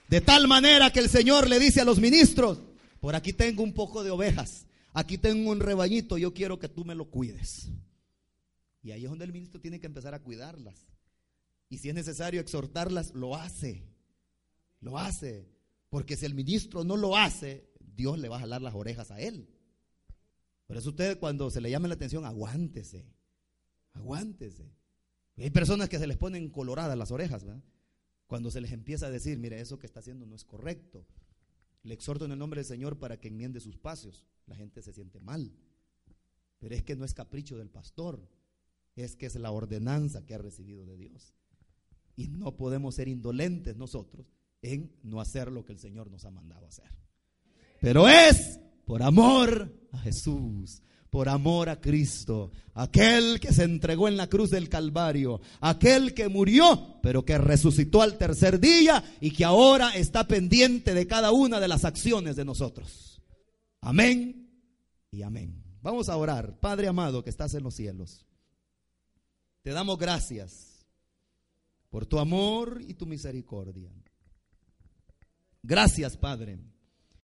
De 0.07 0.21
tal 0.21 0.47
manera 0.47 0.91
que 0.91 0.99
el 0.99 1.09
Señor 1.09 1.47
le 1.47 1.59
dice 1.59 1.81
a 1.81 1.85
los 1.85 1.99
ministros, 1.99 2.59
Por 2.99 3.15
aquí 3.15 3.31
tengo 3.31 3.63
un 3.63 3.73
poco 3.73 4.03
de 4.03 4.09
ovejas. 4.09 4.65
Aquí 4.93 5.17
tengo 5.17 5.51
un 5.51 5.59
rebañito. 5.59 6.17
Yo 6.17 6.33
quiero 6.33 6.57
que 6.57 6.67
tú 6.67 6.83
me 6.83 6.95
lo 6.95 7.05
cuides. 7.05 7.69
Y 8.81 8.91
ahí 8.91 9.03
es 9.03 9.09
donde 9.09 9.25
el 9.25 9.33
ministro 9.33 9.61
tiene 9.61 9.79
que 9.79 9.85
empezar 9.85 10.13
a 10.15 10.19
cuidarlas. 10.19 10.87
Y 11.69 11.77
si 11.77 11.89
es 11.89 11.95
necesario 11.95 12.41
exhortarlas, 12.41 13.13
lo 13.13 13.35
hace. 13.35 13.83
Lo 14.81 14.97
hace. 14.97 15.47
Porque 15.89 16.15
si 16.15 16.25
el 16.25 16.35
ministro 16.35 16.83
no 16.83 16.97
lo 16.97 17.17
hace, 17.17 17.69
Dios 17.79 18.19
le 18.19 18.29
va 18.29 18.37
a 18.37 18.41
jalar 18.41 18.61
las 18.61 18.75
orejas 18.75 19.11
a 19.11 19.19
él. 19.19 19.49
Por 20.67 20.77
eso 20.77 20.89
usted 20.89 21.19
cuando 21.19 21.49
se 21.49 21.61
le 21.61 21.71
llame 21.71 21.87
la 21.87 21.95
atención, 21.95 22.25
aguántese. 22.25 23.05
Aguántese. 23.93 24.71
Hay 25.37 25.49
personas 25.49 25.89
que 25.89 25.97
se 25.97 26.07
les 26.07 26.17
ponen 26.17 26.49
coloradas 26.49 26.97
las 26.97 27.11
orejas, 27.11 27.43
¿verdad? 27.43 27.63
Cuando 28.27 28.51
se 28.51 28.61
les 28.61 28.71
empieza 28.71 29.07
a 29.07 29.11
decir, 29.11 29.39
mire, 29.39 29.59
eso 29.59 29.79
que 29.79 29.87
está 29.87 30.01
haciendo 30.01 30.27
no 30.27 30.35
es 30.35 30.45
correcto. 30.45 31.07
Le 31.81 31.95
exhorto 31.95 32.25
en 32.25 32.31
el 32.31 32.39
nombre 32.39 32.59
del 32.59 32.67
Señor 32.67 32.99
para 32.99 33.19
que 33.19 33.29
enmiende 33.29 33.59
sus 33.59 33.77
pasos. 33.77 34.27
La 34.45 34.55
gente 34.55 34.83
se 34.83 34.93
siente 34.93 35.19
mal. 35.19 35.51
Pero 36.59 36.75
es 36.75 36.83
que 36.83 36.95
no 36.95 37.05
es 37.05 37.13
capricho 37.13 37.57
del 37.57 37.69
pastor, 37.69 38.29
es 38.95 39.15
que 39.15 39.25
es 39.25 39.35
la 39.35 39.49
ordenanza 39.49 40.25
que 40.25 40.35
ha 40.35 40.37
recibido 40.37 40.85
de 40.85 40.97
Dios. 40.97 41.33
Y 42.15 42.27
no 42.27 42.57
podemos 42.57 42.95
ser 42.95 43.07
indolentes 43.07 43.77
nosotros 43.77 44.38
en 44.61 44.91
no 45.03 45.21
hacer 45.21 45.51
lo 45.51 45.63
que 45.65 45.73
el 45.73 45.79
Señor 45.79 46.11
nos 46.11 46.25
ha 46.25 46.31
mandado 46.31 46.67
hacer. 46.67 46.91
Pero 47.81 48.07
es 48.07 48.59
por 48.85 49.03
amor 49.03 49.73
a 49.91 49.99
Jesús, 49.99 50.81
por 51.09 51.29
amor 51.29 51.69
a 51.69 51.79
Cristo, 51.79 52.51
aquel 52.73 53.39
que 53.39 53.53
se 53.53 53.63
entregó 53.63 54.07
en 54.07 54.17
la 54.17 54.27
cruz 54.27 54.49
del 54.49 54.69
Calvario, 54.69 55.41
aquel 55.61 56.13
que 56.13 56.27
murió, 56.27 56.99
pero 57.01 57.25
que 57.25 57.37
resucitó 57.37 58.01
al 58.01 58.17
tercer 58.17 58.59
día 58.59 59.03
y 59.19 59.31
que 59.31 59.45
ahora 59.45 59.95
está 59.95 60.27
pendiente 60.27 60.93
de 60.93 61.07
cada 61.07 61.31
una 61.31 61.59
de 61.59 61.67
las 61.67 61.85
acciones 61.85 62.35
de 62.35 62.45
nosotros. 62.45 63.21
Amén 63.81 64.49
y 65.11 65.23
amén. 65.23 65.63
Vamos 65.81 66.09
a 66.09 66.17
orar. 66.17 66.59
Padre 66.59 66.87
amado 66.87 67.23
que 67.23 67.29
estás 67.29 67.53
en 67.53 67.63
los 67.63 67.75
cielos, 67.75 68.25
te 69.61 69.71
damos 69.71 69.97
gracias 69.97 70.85
por 71.89 72.05
tu 72.05 72.19
amor 72.19 72.81
y 72.87 72.93
tu 72.93 73.05
misericordia. 73.05 73.91
Gracias, 75.63 76.17
Padre 76.17 76.59